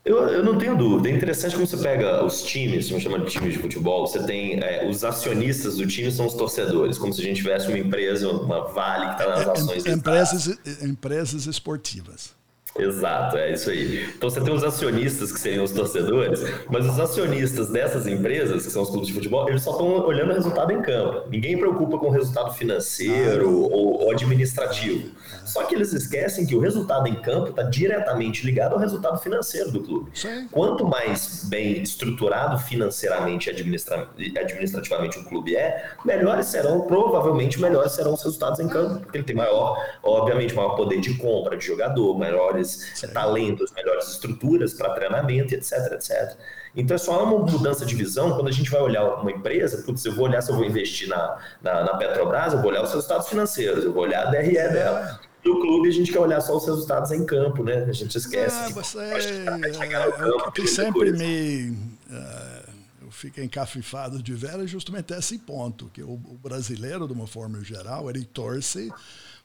Eu, 0.06 0.18
eu, 0.28 0.44
não 0.44 0.58
tenho 0.58 0.78
dúvida. 0.78 1.10
É 1.10 1.14
interessante 1.14 1.56
como 1.56 1.66
você 1.66 1.78
pega 1.78 2.26
os 2.26 2.44
times, 2.44 2.90
vamos 2.90 3.04
chamar 3.04 3.20
de 3.20 3.32
times 3.32 3.54
de 3.54 3.60
futebol, 3.60 4.06
você 4.06 4.22
tem 4.24 4.60
é, 4.62 4.86
os 4.86 5.04
acionistas 5.04 5.78
do 5.78 5.88
time 5.88 6.12
são 6.12 6.26
os 6.26 6.34
torcedores, 6.34 6.98
como 6.98 7.14
se 7.14 7.22
a 7.22 7.24
gente 7.24 7.38
tivesse 7.38 7.70
uma 7.70 7.80
empresa, 7.80 8.30
uma 8.30 8.68
Vale 8.68 9.16
que 9.16 9.22
está 9.22 9.30
nas 9.30 9.48
é, 9.48 9.52
ações. 9.52 9.86
Empresas, 9.86 10.60
empresas 10.82 11.46
esportivas. 11.46 12.36
Exato, 12.78 13.38
é 13.38 13.54
isso 13.54 13.70
aí. 13.70 14.10
Então 14.18 14.30
você 14.30 14.42
tem 14.42 14.54
os 14.54 14.64
acionistas, 14.64 15.32
que 15.32 15.40
seriam 15.40 15.64
os 15.64 15.72
torcedores, 15.72 16.42
mas 16.70 16.86
os 16.86 17.00
acionistas 17.00 17.70
dessas 17.70 18.08
empresas, 18.08 18.66
que 18.66 18.72
são 18.72 18.82
os 18.82 18.90
clubes 18.90 19.08
de 19.08 19.14
futebol, 19.14 19.48
eles 19.48 19.62
só 19.62 19.72
estão 19.72 19.88
olhando 20.06 20.32
o 20.32 20.34
resultado 20.34 20.72
em 20.72 20.82
campo. 20.82 21.30
Ninguém 21.30 21.58
preocupa 21.58 21.98
com 22.00 22.08
o 22.08 22.12
resultado 22.12 22.54
financeiro 22.54 23.52
ou, 23.52 24.04
ou 24.04 24.12
administrativo. 24.12 25.10
Só 25.46 25.64
que 25.66 25.76
eles 25.76 25.94
esquecem 25.94 26.46
que 26.46 26.56
o 26.56 26.60
resultado 26.60 27.08
em 27.08 27.16
campo 27.16 27.50
está 27.50 27.64
diretamente 27.64 28.46
ligado 28.46 28.74
ao 28.74 28.80
resultado 28.80 29.20
financeiro 29.20 29.72
do 29.72 29.82
clube. 29.82 30.12
Sim. 30.14 30.48
Quanto 30.52 30.86
mais 30.86 31.44
bem 31.46 31.82
estruturado 31.82 32.58
financeiramente 32.58 33.50
e 33.50 33.52
administra 33.52 34.10
administrativamente 34.36 35.20
um 35.20 35.24
clube 35.24 35.56
é, 35.56 35.92
melhores 36.04 36.48
serão, 36.48 36.82
provavelmente 36.82 37.62
melhores 37.62 37.92
serão 37.92 38.14
os 38.14 38.24
resultados 38.24 38.60
em 38.60 38.68
campo, 38.68 39.02
porque 39.02 39.18
ele 39.18 39.26
tem 39.26 39.36
maior, 39.36 39.78
obviamente, 40.02 40.54
maior 40.56 40.76
poder 40.76 41.00
de 41.00 41.16
compra 41.16 41.56
de 41.56 41.66
jogador, 41.66 42.18
maiores 42.18 42.63
Sim. 42.70 43.08
talentos, 43.08 43.72
melhores 43.74 44.08
estruturas 44.10 44.74
para 44.74 44.94
treinamento, 44.94 45.54
etc, 45.54 45.94
etc. 45.94 46.38
Então 46.76 46.96
é 46.96 46.98
só 46.98 47.24
uma 47.24 47.38
mudança 47.40 47.86
de 47.86 47.96
visão. 47.96 48.36
Quando 48.36 48.48
a 48.48 48.52
gente 48.52 48.70
vai 48.70 48.82
olhar 48.82 49.04
uma 49.16 49.32
empresa, 49.32 49.84
putz, 49.84 50.04
eu 50.06 50.16
vou 50.16 50.26
olhar 50.26 50.42
se 50.42 50.52
eu 50.52 50.56
vou 50.56 50.66
investir 50.66 51.08
na, 51.08 51.38
na, 51.62 51.84
na 51.84 51.98
Petrobras, 51.98 52.54
eu 52.54 52.60
vou 52.62 52.72
olhar 52.72 52.84
os 52.84 52.90
resultados 52.90 53.28
financeiros, 53.28 53.84
eu 53.84 53.94
vou 53.94 54.04
olhar 54.04 54.28
a 54.28 54.32
DRE 54.32 54.54
dela 54.54 55.20
do 55.44 55.60
clube 55.60 55.90
a 55.90 55.92
gente 55.92 56.12
quer 56.12 56.20
olhar 56.20 56.40
só 56.42 56.56
os 56.56 56.66
resultados 56.66 57.12
em 57.12 57.26
campo, 57.26 57.64
né? 57.64 57.84
A 57.84 57.92
gente 57.92 58.18
esquece. 58.18 58.56
Ah, 58.56 58.70
você 58.70 58.98
é, 58.98 60.52
que 60.54 60.66
sempre 60.66 61.12
me 61.12 61.72
uh, 62.10 62.72
eu 63.02 63.12
fico 63.12 63.42
encafifado 63.42 64.24
de 64.24 64.34
ver 64.34 64.60
é 64.60 64.66
justamente 64.66 65.14
esse 65.14 65.38
ponto 65.38 65.90
que 65.94 66.02
o, 66.02 66.14
o 66.14 66.40
brasileiro, 66.42 67.06
de 67.06 67.14
uma 67.14 67.28
forma 67.28 67.62
geral, 67.64 68.10
ele 68.10 68.24
torce 68.24 68.90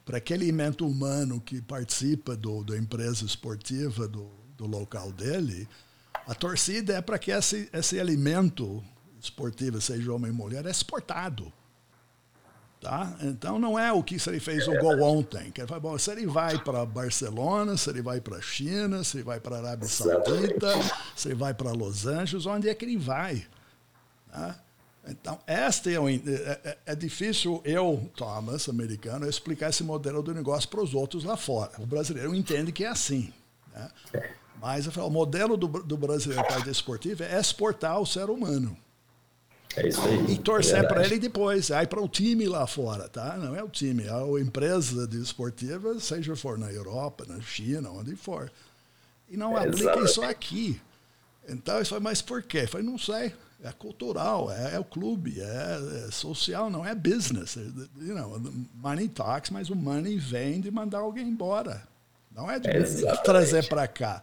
para 0.09 0.17
aquele 0.17 0.45
elemento 0.45 0.87
humano 0.87 1.39
que 1.39 1.61
participa 1.61 2.35
do, 2.35 2.65
da 2.65 2.79
empresa 2.79 3.27
esportiva 3.27 4.09
do, 4.09 4.31
do 4.57 4.67
local 4.67 5.13
dele. 5.13 5.69
A 6.27 6.35
torcida 6.35 6.95
é 6.95 7.03
para 7.03 7.19
que 7.19 7.31
esse, 7.31 7.69
esse 7.75 8.01
alimento 8.01 8.83
esportivo, 9.21 9.79
seja 9.83 10.11
homem 10.11 10.31
ou 10.31 10.37
mulher, 10.39 10.65
é 10.65 10.71
exportado. 10.71 11.53
Tá? 12.81 13.19
Então 13.21 13.59
não 13.59 13.79
é 13.79 13.93
o 13.93 14.03
que 14.03 14.19
se 14.19 14.31
ele 14.31 14.41
fez 14.41 14.67
o 14.67 14.79
gol 14.79 14.99
ontem. 15.03 15.51
Que 15.51 15.61
ele 15.61 15.69
fala, 15.69 15.81
bom, 15.81 15.99
se 15.99 16.11
ele 16.11 16.27
vai 16.27 16.59
para 16.59 16.87
Barcelona, 16.87 17.77
se 17.77 17.91
ele 17.91 18.01
vai 18.01 18.19
para 18.19 18.39
a 18.39 18.41
China, 18.41 19.05
se 19.05 19.19
ele 19.19 19.25
vai 19.25 19.39
para 19.39 19.57
a 19.57 19.59
Arábia 19.59 19.89
Saudita, 19.91 20.73
se 21.15 21.29
ele 21.29 21.35
vai 21.35 21.53
para 21.53 21.71
Los 21.73 22.07
Angeles, 22.07 22.47
onde 22.47 22.67
é 22.67 22.75
que 22.75 22.87
ele 22.87 22.97
vai? 22.97 23.47
Tá? 24.33 24.59
Então, 25.09 25.39
este 25.47 25.95
é, 25.95 26.01
um, 26.01 26.09
é, 26.09 26.21
é, 26.23 26.79
é, 26.87 26.95
difícil 26.95 27.63
eu, 27.65 28.11
Thomas, 28.15 28.69
americano, 28.69 29.27
explicar 29.27 29.71
esse 29.71 29.83
modelo 29.83 30.23
do 30.23 30.35
negócio 30.35 30.69
para 30.69 30.83
os 30.83 30.93
outros 30.93 31.25
lá 31.25 31.37
fora. 31.37 31.73
O 31.79 31.87
brasileiro 31.87 32.35
entende 32.35 32.71
que 32.71 32.85
é 32.85 32.89
assim. 32.89 33.33
Né? 33.75 33.91
Mas 34.61 34.87
falo, 34.87 35.07
o 35.07 35.11
modelo 35.11 35.57
do, 35.57 35.67
do 35.67 35.97
brasileiro 35.97 36.45
para 36.47 36.71
esportivo 36.71 37.23
é 37.23 37.41
exportar 37.41 37.99
o 37.99 38.05
ser 38.05 38.29
humano. 38.29 38.77
É 39.77 39.89
isso 39.89 40.01
aí. 40.03 40.33
E 40.33 40.39
torcer 40.39 40.85
é 40.85 40.87
para 40.87 41.05
ele 41.05 41.19
depois. 41.19 41.71
Aí 41.71 41.87
para 41.87 42.03
o 42.03 42.09
time 42.09 42.47
lá 42.47 42.67
fora, 42.67 43.09
tá? 43.09 43.37
Não 43.37 43.55
é 43.55 43.63
o 43.63 43.69
time, 43.69 44.05
é 44.05 44.11
a 44.11 44.41
empresa 44.41 45.07
de 45.07 45.23
esportiva, 45.23 45.99
seja 46.01 46.35
for 46.37 46.59
na 46.59 46.71
Europa, 46.71 47.25
na 47.27 47.41
China, 47.41 47.91
onde 47.91 48.15
for. 48.15 48.51
E 49.29 49.37
não 49.37 49.57
é, 49.57 49.61
aplica 49.61 49.77
exatamente. 49.77 50.11
isso 50.11 50.23
aqui. 50.23 50.81
Então, 51.49 51.81
isso 51.81 51.99
mas 52.01 52.21
por 52.21 52.43
quê? 52.43 52.61
Eu 52.63 52.69
falei, 52.69 52.87
não 52.87 52.99
sei. 52.99 53.33
É 53.63 53.73
cultural, 53.73 54.53
é, 54.53 54.77
é 54.77 54.79
o 54.79 54.85
clube, 54.85 55.41
é, 55.41 56.07
é, 56.07 56.11
social, 56.13 56.71
não 56.71 56.87
é 56.87 56.95
business. 56.95 57.57
You 57.97 58.15
know, 58.15 58.41
money 58.75 59.09
talks, 59.09 59.51
mas 59.51 59.69
o 59.69 59.75
money 59.75 60.17
vem 60.17 60.61
de 60.61 60.71
mandar 60.71 60.99
alguém 60.99 61.27
embora. 61.27 61.83
Não 62.31 62.49
é 62.49 62.61
de 62.61 62.69
é 62.69 63.17
trazer 63.17 63.69
para 63.69 63.89
cá. 63.89 64.23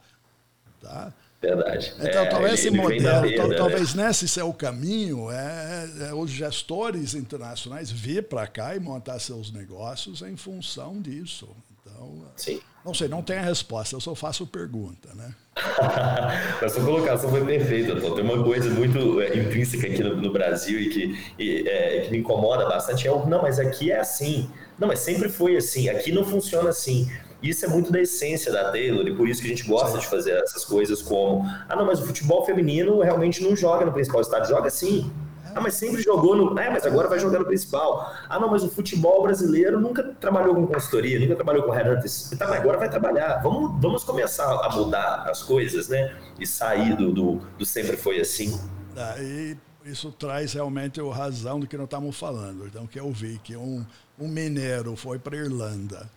Tá? 0.81 1.13
Verdade. 1.41 1.93
Então, 1.99 2.21
é, 2.21 2.29
talvez 2.29 2.53
esse 2.53 2.71
modelo, 2.71 3.25
então, 3.25 3.47
né? 3.49 3.57
talvez 3.57 3.93
nesse 3.93 4.41
o 4.41 4.53
caminho, 4.53 5.29
é, 5.29 5.89
é, 6.09 6.13
os 6.13 6.31
gestores 6.31 7.13
internacionais 7.13 7.91
vir 7.91 8.23
para 8.23 8.47
cá 8.47 8.75
e 8.75 8.79
montar 8.79 9.19
seus 9.19 9.51
negócios 9.51 10.21
em 10.21 10.35
função 10.37 11.01
disso. 11.01 11.47
Então, 11.81 12.25
Sim. 12.35 12.61
Não 12.85 12.93
sei, 12.93 13.07
não 13.07 13.23
tem 13.23 13.39
a 13.39 13.41
resposta, 13.41 13.95
eu 13.95 13.99
só 13.99 14.13
faço 14.13 14.45
pergunta, 14.45 15.09
né? 15.15 15.33
a 16.61 16.69
sua 16.69 16.85
colocação 16.85 17.31
foi 17.31 17.43
perfeita, 17.43 17.99
Tom. 17.99 18.13
Tem 18.13 18.23
uma 18.23 18.43
coisa 18.43 18.69
muito 18.69 19.19
é, 19.21 19.35
intrínseca 19.35 19.87
aqui 19.87 20.03
no, 20.03 20.15
no 20.17 20.31
Brasil 20.31 20.79
e 20.79 20.89
que, 20.89 21.19
e, 21.39 21.67
é, 21.67 22.01
que 22.01 22.11
me 22.11 22.19
incomoda 22.19 22.65
bastante, 22.69 23.07
é 23.07 23.11
o, 23.11 23.25
não, 23.25 23.41
mas 23.41 23.59
aqui 23.59 23.91
é 23.91 23.99
assim. 23.99 24.47
Não, 24.77 24.87
mas 24.87 24.99
sempre 24.99 25.29
foi 25.29 25.57
assim, 25.57 25.89
aqui 25.89 26.11
não 26.11 26.23
funciona 26.23 26.69
assim. 26.69 27.09
Isso 27.41 27.65
é 27.65 27.67
muito 27.67 27.91
da 27.91 27.99
essência 27.99 28.51
da 28.51 28.71
Taylor, 28.71 29.07
e 29.07 29.15
por 29.15 29.27
isso 29.27 29.41
que 29.41 29.47
a 29.47 29.49
gente 29.49 29.67
gosta 29.67 29.93
sim. 29.93 29.99
de 29.99 30.07
fazer 30.07 30.31
essas 30.33 30.63
coisas 30.63 31.01
como, 31.01 31.43
ah, 31.67 31.75
não, 31.75 31.85
mas 31.85 31.99
o 31.99 32.05
futebol 32.05 32.45
feminino 32.45 33.01
realmente 33.01 33.41
não 33.41 33.55
joga 33.55 33.83
no 33.83 33.91
principal 33.91 34.21
estádio, 34.21 34.49
joga 34.49 34.69
sim. 34.69 35.11
Ah, 35.55 35.61
mas 35.61 35.75
sempre 35.75 36.01
jogou 36.01 36.35
no. 36.35 36.59
É, 36.59 36.69
mas 36.69 36.85
agora 36.85 37.07
vai 37.07 37.17
jogar 37.17 37.39
no 37.39 37.45
principal. 37.45 38.13
Ah, 38.27 38.37
não, 38.37 38.51
mas 38.51 38.61
o 38.61 38.69
futebol 38.69 39.23
brasileiro 39.23 39.79
nunca 39.79 40.03
trabalhou 40.03 40.53
com 40.53 40.67
consultoria, 40.67 41.17
nunca 41.17 41.35
trabalhou 41.35 41.63
com 41.63 41.71
headhunters. 41.71 42.31
Tá, 42.37 42.45
mas 42.45 42.59
agora 42.59 42.77
vai 42.77 42.89
trabalhar. 42.89 43.41
Vamos, 43.41 43.81
vamos 43.81 44.03
começar 44.03 44.51
a 44.65 44.69
mudar 44.75 45.29
as 45.29 45.41
coisas, 45.41 45.87
né? 45.87 46.13
E 46.37 46.45
sair 46.45 46.97
do, 46.97 47.13
do, 47.13 47.35
do 47.57 47.65
sempre 47.65 47.95
foi 47.95 48.19
assim. 48.19 48.59
Aí 48.97 49.57
isso 49.85 50.11
traz 50.11 50.51
realmente 50.51 50.99
a 50.99 51.13
razão 51.13 51.57
do 51.57 51.67
que 51.67 51.77
nós 51.77 51.85
estamos 51.85 52.19
falando. 52.19 52.67
Então, 52.67 52.85
que 52.85 52.99
eu 52.99 53.09
vi 53.11 53.39
que 53.41 53.55
um, 53.55 53.85
um 54.19 54.27
mineiro 54.27 54.95
foi 54.97 55.17
para 55.17 55.37
Irlanda 55.37 56.09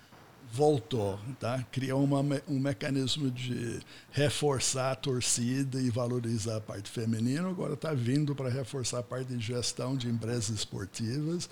voltou, 0.53 1.19
tá? 1.39 1.65
criou 1.71 2.03
uma, 2.03 2.21
um 2.49 2.59
mecanismo 2.59 3.31
de 3.31 3.81
reforçar 4.11 4.93
a 4.93 4.95
torcida 4.95 5.81
e 5.81 5.91
valorizar 5.91 6.57
a 6.57 6.61
parte 6.61 6.91
feminina, 6.91 7.49
agora 7.49 7.75
está 7.75 7.93
vindo 7.93 8.35
para 8.35 8.49
reforçar 8.49 9.01
a 9.01 9.03
parte 9.03 9.35
de 9.35 9.45
gestão 9.45 9.97
de 9.97 10.09
empresas 10.09 10.51
esportivas. 10.51 11.49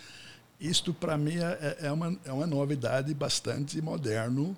Isto, 0.59 0.95
para 0.95 1.19
mim, 1.19 1.37
é, 1.37 1.79
é, 1.83 1.93
uma, 1.93 2.19
é 2.25 2.33
uma 2.33 2.47
novidade 2.47 3.13
bastante 3.13 3.81
moderno 3.83 4.57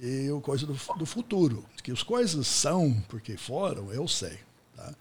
e 0.00 0.28
coisa 0.42 0.66
do, 0.66 0.78
do 0.98 1.06
futuro. 1.06 1.64
Que 1.82 1.90
as 1.90 2.02
coisas 2.02 2.46
são 2.46 3.02
porque 3.08 3.36
foram, 3.36 3.90
eu 3.92 4.06
sei. 4.06 4.38
Tá? 4.76 4.92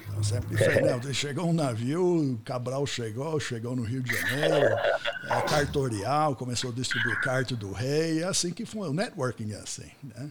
Então, 0.00 0.22
sempre 0.22 0.56
diferente. 0.56 1.12
Chegou 1.14 1.46
um 1.46 1.52
navio, 1.52 2.40
Cabral 2.44 2.86
chegou, 2.86 3.38
chegou 3.40 3.76
no 3.76 3.82
Rio 3.82 4.02
de 4.02 4.14
Janeiro, 4.14 4.76
é, 5.24 5.42
cartorial, 5.42 6.34
começou 6.34 6.70
a 6.70 6.72
distribuir 6.72 7.20
carta 7.20 7.54
do 7.54 7.72
rei, 7.72 8.22
é 8.22 8.24
assim 8.24 8.52
que 8.52 8.66
foi. 8.66 8.88
O 8.88 8.92
networking 8.92 9.52
é 9.52 9.56
assim, 9.56 9.90
né? 10.02 10.30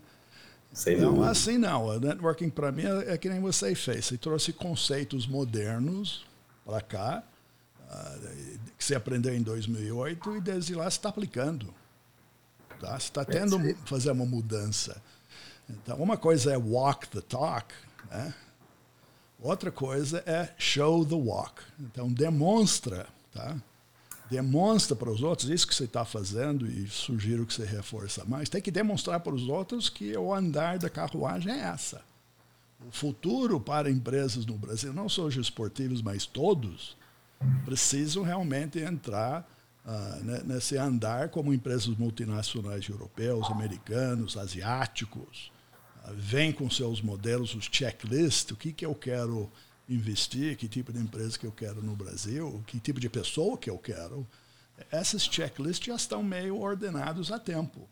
Sem 0.73 0.97
não, 0.97 1.13
dúvida. 1.13 1.32
assim 1.32 1.58
não. 1.58 1.86
O 1.86 1.99
networking 1.99 2.49
para 2.49 2.71
mim 2.71 2.84
é, 2.84 3.13
é, 3.13 3.17
que 3.17 3.30
nem 3.30 3.39
você 3.39 3.73
fez. 3.75 4.06
Você 4.06 4.17
trouxe 4.17 4.54
conceitos 4.54 5.27
modernos 5.27 6.25
para 6.65 6.82
cá, 6.82 7.23
uh, 7.89 8.60
que 8.77 8.84
você 8.84 8.95
aprendeu 8.95 9.34
em 9.34 9.41
2008 9.41 10.38
e 10.38 10.41
desde 10.41 10.75
lá 10.75 10.84
você 10.84 10.97
está 10.97 11.10
aplicando. 11.10 11.73
Tá? 12.80 12.91
Você 12.99 13.08
está 13.08 13.25
tendo 13.25 13.60
fazer 13.86 14.12
uma 14.12 14.25
mudança. 14.25 15.01
Então, 15.69 15.97
uma 15.97 16.17
coisa 16.17 16.54
é 16.54 16.58
walk 16.58 17.08
the 17.10 17.21
talk, 17.21 17.73
né? 18.10 18.34
Outra 19.39 19.71
coisa 19.71 20.23
é 20.25 20.54
show 20.58 21.06
the 21.06 21.15
walk. 21.15 21.62
Então, 21.80 22.12
demonstra, 22.12 23.08
tá? 23.34 23.58
Demonstra 24.32 24.96
para 24.96 25.12
os 25.12 25.22
outros 25.22 25.50
isso 25.50 25.67
que 25.67 25.76
você 25.76 25.84
está 25.84 26.06
fazendo 26.06 26.65
e 26.65 26.88
sugiro 26.88 27.46
que 27.46 27.54
você 27.54 27.65
reforça 27.65 28.24
mais. 28.24 28.48
Tem 28.48 28.62
que 28.62 28.72
demonstrar 28.72 29.20
para 29.20 29.36
os 29.36 29.50
outros 29.50 29.89
que 29.89 30.15
o 30.15 30.34
andar 30.34 30.80
da 30.80 30.89
carruagem 30.89 31.52
é 31.52 31.60
essa. 31.60 32.02
O 32.88 32.91
futuro 32.94 33.60
para 33.60 33.91
empresas 33.91 34.46
no 34.46 34.58
Brasil, 34.58 34.94
não 34.94 35.10
só 35.10 35.26
os 35.26 35.36
esportivos, 35.36 36.02
mas 36.02 36.26
todos, 36.26 36.96
precisam 37.65 38.24
realmente 38.24 38.80
entrar 38.80 39.46
uh, 39.86 40.46
nesse 40.46 40.78
andar 40.78 41.28
como 41.28 41.54
empresas 41.54 41.88
multinacionais 41.98 42.88
europeus, 42.88 43.52
americanos, 43.52 44.38
asiáticos, 44.38 45.52
vem 46.15 46.54
com 46.54 46.70
seus 46.70 47.02
modelos, 47.02 47.54
os 47.54 47.65
checklists, 47.70 48.52
o 48.52 48.56
que, 48.56 48.72
que 48.72 48.86
eu 48.86 48.96
quero 48.96 49.52
investir, 49.93 50.56
que 50.58 50.67
tipo 50.67 50.91
de 50.91 50.99
empresa 50.99 51.38
que 51.38 51.45
eu 51.45 51.51
quero 51.51 51.82
no 51.82 51.95
Brasil, 51.95 52.63
que 52.65 52.80
tipo 52.80 52.99
de 52.99 53.10
pessoa 53.10 53.58
que 53.58 53.69
eu 53.69 53.77
quero. 53.77 54.25
Essas 54.91 55.23
checklists 55.23 55.86
já 55.86 55.95
estão 55.95 56.23
meio 56.23 56.60
ordenados 56.60 57.32
a 57.32 57.38
tempo. 57.38 57.88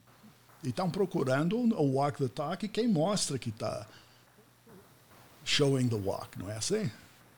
E 0.64 0.70
estão 0.70 0.90
procurando 0.90 1.58
o 1.58 1.96
walk 1.96 2.18
the 2.18 2.28
talk 2.28 2.68
quem 2.68 2.88
mostra 2.88 3.38
que 3.38 3.50
está 3.50 3.86
showing 5.46 5.88
the 5.88 5.96
walk, 5.96 6.38
não 6.38 6.50
é 6.50 6.56
assim? 6.56 6.90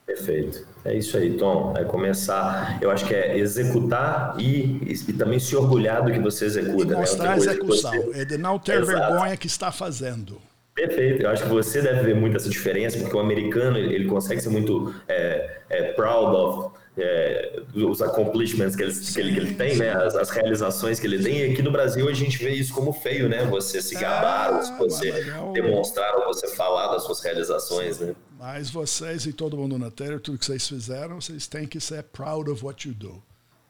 Perfeito. 0.04 0.66
É 0.84 0.96
isso 0.96 1.16
aí, 1.16 1.36
Tom. 1.36 1.74
É 1.76 1.84
começar, 1.84 2.78
eu 2.82 2.90
acho 2.90 3.06
que 3.06 3.14
é 3.14 3.38
executar 3.38 4.34
e, 4.38 4.92
e 5.08 5.12
também 5.12 5.38
se 5.38 5.54
orgulhar 5.54 6.04
do 6.04 6.12
que 6.12 6.18
você 6.18 6.46
executa. 6.46 6.82
E 6.82 6.86
né? 6.86 6.96
mostrar 6.96 7.24
né? 7.24 7.30
a 7.34 7.36
execução, 7.36 7.92
você... 7.92 8.20
é 8.20 8.24
de 8.24 8.36
não 8.36 8.58
ter 8.58 8.82
Exato. 8.82 8.98
vergonha 8.98 9.36
que 9.36 9.46
está 9.46 9.70
fazendo. 9.70 10.40
Perfeito. 10.74 11.22
Eu 11.22 11.30
acho 11.30 11.42
que 11.42 11.48
você 11.50 11.82
deve 11.82 12.02
ver 12.02 12.14
muito 12.14 12.36
essa 12.36 12.48
diferença, 12.48 12.98
porque 12.98 13.14
o 13.14 13.20
americano 13.20 13.76
ele, 13.76 14.06
consegue 14.06 14.40
ser 14.40 14.48
muito 14.48 14.94
é, 15.06 15.58
é, 15.68 15.92
proud 15.92 16.34
of 16.34 16.82
é, 16.96 17.62
os 17.74 18.02
accomplishments 18.02 18.76
que 18.76 18.82
ele, 18.82 18.92
que 18.92 19.20
ele, 19.20 19.32
que 19.32 19.38
ele 19.38 19.54
tem, 19.54 19.76
né? 19.76 19.90
As, 19.90 20.14
as, 20.14 20.30
realizações 20.30 20.98
que 20.98 21.06
ele 21.06 21.22
tem. 21.22 21.40
E 21.40 21.52
aqui 21.52 21.62
no 21.62 21.70
Brasil 21.70 22.08
a 22.08 22.12
gente 22.12 22.38
vê 22.38 22.50
isso 22.50 22.72
como 22.72 22.92
feio, 22.92 23.28
né? 23.28 23.44
Você 23.46 23.80
se 23.82 23.94
gabar, 23.94 24.54
Ah, 24.54 24.76
você 24.78 25.10
legal. 25.10 25.52
demonstrar, 25.52 26.14
ou 26.16 26.26
você 26.26 26.48
falar 26.48 26.92
das 26.92 27.04
suas 27.04 27.20
realizações, 27.20 27.98
né? 27.98 28.14
Mas 28.38 28.70
vocês 28.70 29.24
e 29.26 29.32
todo 29.32 29.56
mundo 29.56 29.78
na 29.78 29.90
Terra, 29.90 30.18
tudo 30.18 30.38
que 30.38 30.44
vocês 30.44 30.66
fizeram, 30.66 31.20
vocês 31.20 31.46
têm 31.46 31.66
que 31.66 31.80
ser 31.80 32.02
proud 32.02 32.50
of 32.50 32.64
what 32.64 32.88
you 32.88 32.94
do. 32.94 33.22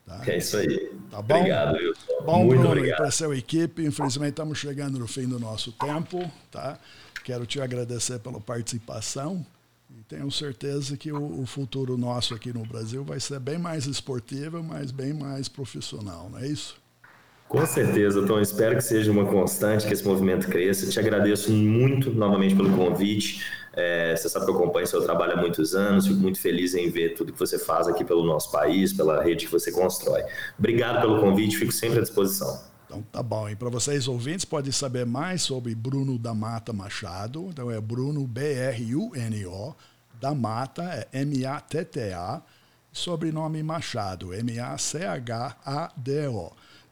Tá? 0.07 0.21
É 0.27 0.39
isso 0.39 0.57
aí. 0.57 0.91
Tá 1.11 1.23
bom? 1.23 1.37
Obrigado, 1.37 1.77
Wilson. 1.77 2.25
Bom, 2.25 2.45
Muito 2.45 2.59
Bruno, 2.61 2.69
obrigado. 2.73 2.97
para 2.99 3.09
a 3.09 3.11
sua 3.13 3.37
equipe, 3.37 3.85
infelizmente 3.85 4.31
estamos 4.31 4.59
chegando 4.59 4.99
no 4.99 5.07
fim 5.07 5.27
do 5.29 5.39
nosso 5.39 5.73
tempo, 5.73 6.31
tá? 6.51 6.79
Quero 7.25 7.47
te 7.47 7.61
agradecer 7.61 8.19
pela 8.19 8.41
participação 8.41 9.47
e 9.91 10.03
tenho 10.05 10.29
certeza 10.31 10.97
que 10.97 11.13
o, 11.13 11.43
o 11.43 11.47
futuro 11.47 11.97
nosso 11.97 12.35
aqui 12.35 12.53
no 12.53 12.65
Brasil 12.67 13.05
vai 13.05 13.21
ser 13.21 13.39
bem 13.39 13.59
mais 13.59 13.87
esportivo, 13.87 14.63
mas 14.63 14.91
bem 14.91 15.13
mais 15.13 15.49
profissional, 15.49 16.29
não 16.31 16.39
é 16.39 16.49
isso? 16.49 16.82
Com 17.53 17.67
certeza, 17.67 18.27
Tom. 18.27 18.41
Espero 18.41 18.75
que 18.77 18.81
seja 18.83 19.13
uma 19.13 19.27
constante, 19.27 19.87
que 19.87 19.93
esse 19.93 20.09
movimento 20.09 20.49
cresça. 20.49 20.91
Te 20.91 20.99
agradeço 20.99 21.53
muito 21.53 22.11
novamente 22.11 22.57
pelo 22.57 22.75
convite. 22.75 23.45
É, 23.75 24.17
você 24.17 24.27
sabe 24.27 24.47
que 24.47 24.51
eu 24.51 24.57
acompanho 24.57 24.87
seu 24.87 25.03
trabalho 25.03 25.35
há 25.35 25.37
muitos 25.37 25.75
anos. 25.75 26.07
Fico 26.07 26.19
muito 26.19 26.41
feliz 26.41 26.75
em 26.75 26.89
ver 26.89 27.11
tudo 27.11 27.31
que 27.31 27.39
você 27.39 27.59
faz 27.59 27.87
aqui 27.87 28.07
pelo 28.07 28.25
nosso 28.25 28.51
país, 28.51 28.95
pela 28.95 29.23
rede 29.23 29.45
que 29.45 29.53
você 29.53 29.71
constrói. 29.71 30.25
Obrigado 30.59 31.03
pelo 31.03 31.21
convite. 31.21 31.59
Fico 31.59 31.73
sempre 31.73 31.99
à 31.99 32.01
disposição. 32.01 32.59
Então 32.87 33.05
tá 33.13 33.23
bom. 33.23 33.47
E 33.51 33.55
para 33.55 33.69
vocês 33.69 34.09
ouvintes, 34.09 34.47
podem 34.47 34.73
saber 34.73 35.05
mais 35.05 35.43
sobre 35.43 35.75
Bruno 35.75 36.19
da 36.19 36.33
Mata 36.33 36.73
Machado. 36.73 37.49
Então 37.51 37.71
é 37.71 37.79
Bruno 37.83 38.27
B-R-U-N-O. 38.27 39.75
Da 40.19 40.35
Mata 40.35 40.85
é 40.85 41.07
M-A-T-T-A. 41.21 42.41
Sobrenome 42.91 43.63
Machado, 43.63 44.33
M-A-C-H-A-D-O. 44.33 45.33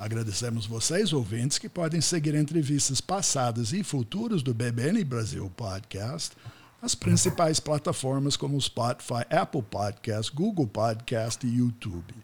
Agradecemos 0.00 0.64
vocês, 0.64 1.12
ouvintes, 1.12 1.58
que 1.58 1.68
podem 1.68 2.00
seguir 2.00 2.34
entrevistas 2.34 3.02
passadas 3.02 3.74
e 3.74 3.84
futuras 3.84 4.42
do 4.42 4.54
BBN 4.54 5.04
Brasil 5.04 5.52
Podcast 5.54 6.34
nas 6.80 6.94
principais 6.94 7.60
plataformas 7.60 8.34
como 8.34 8.58
Spotify, 8.58 9.26
Apple 9.28 9.60
Podcast, 9.60 10.34
Google 10.34 10.66
Podcast 10.66 11.46
e 11.46 11.58
YouTube. 11.58 12.14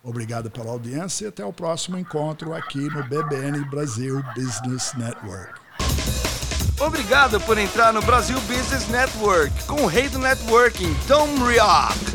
Obrigado 0.00 0.48
pela 0.48 0.70
audiência 0.70 1.24
e 1.24 1.28
até 1.28 1.44
o 1.44 1.52
próximo 1.52 1.98
encontro 1.98 2.54
aqui 2.54 2.78
no 2.78 3.02
BBN 3.02 3.64
Brasil 3.68 4.22
Business 4.36 4.92
Network. 4.96 5.60
Obrigado 6.80 7.40
por 7.40 7.58
entrar 7.58 7.92
no 7.92 8.00
Brasil 8.02 8.40
Business 8.42 8.86
Network 8.86 9.64
com 9.64 9.82
o 9.82 9.86
rei 9.88 10.08
do 10.08 10.20
networking, 10.20 10.94
Tom 11.08 11.26
Rioch. 11.44 12.14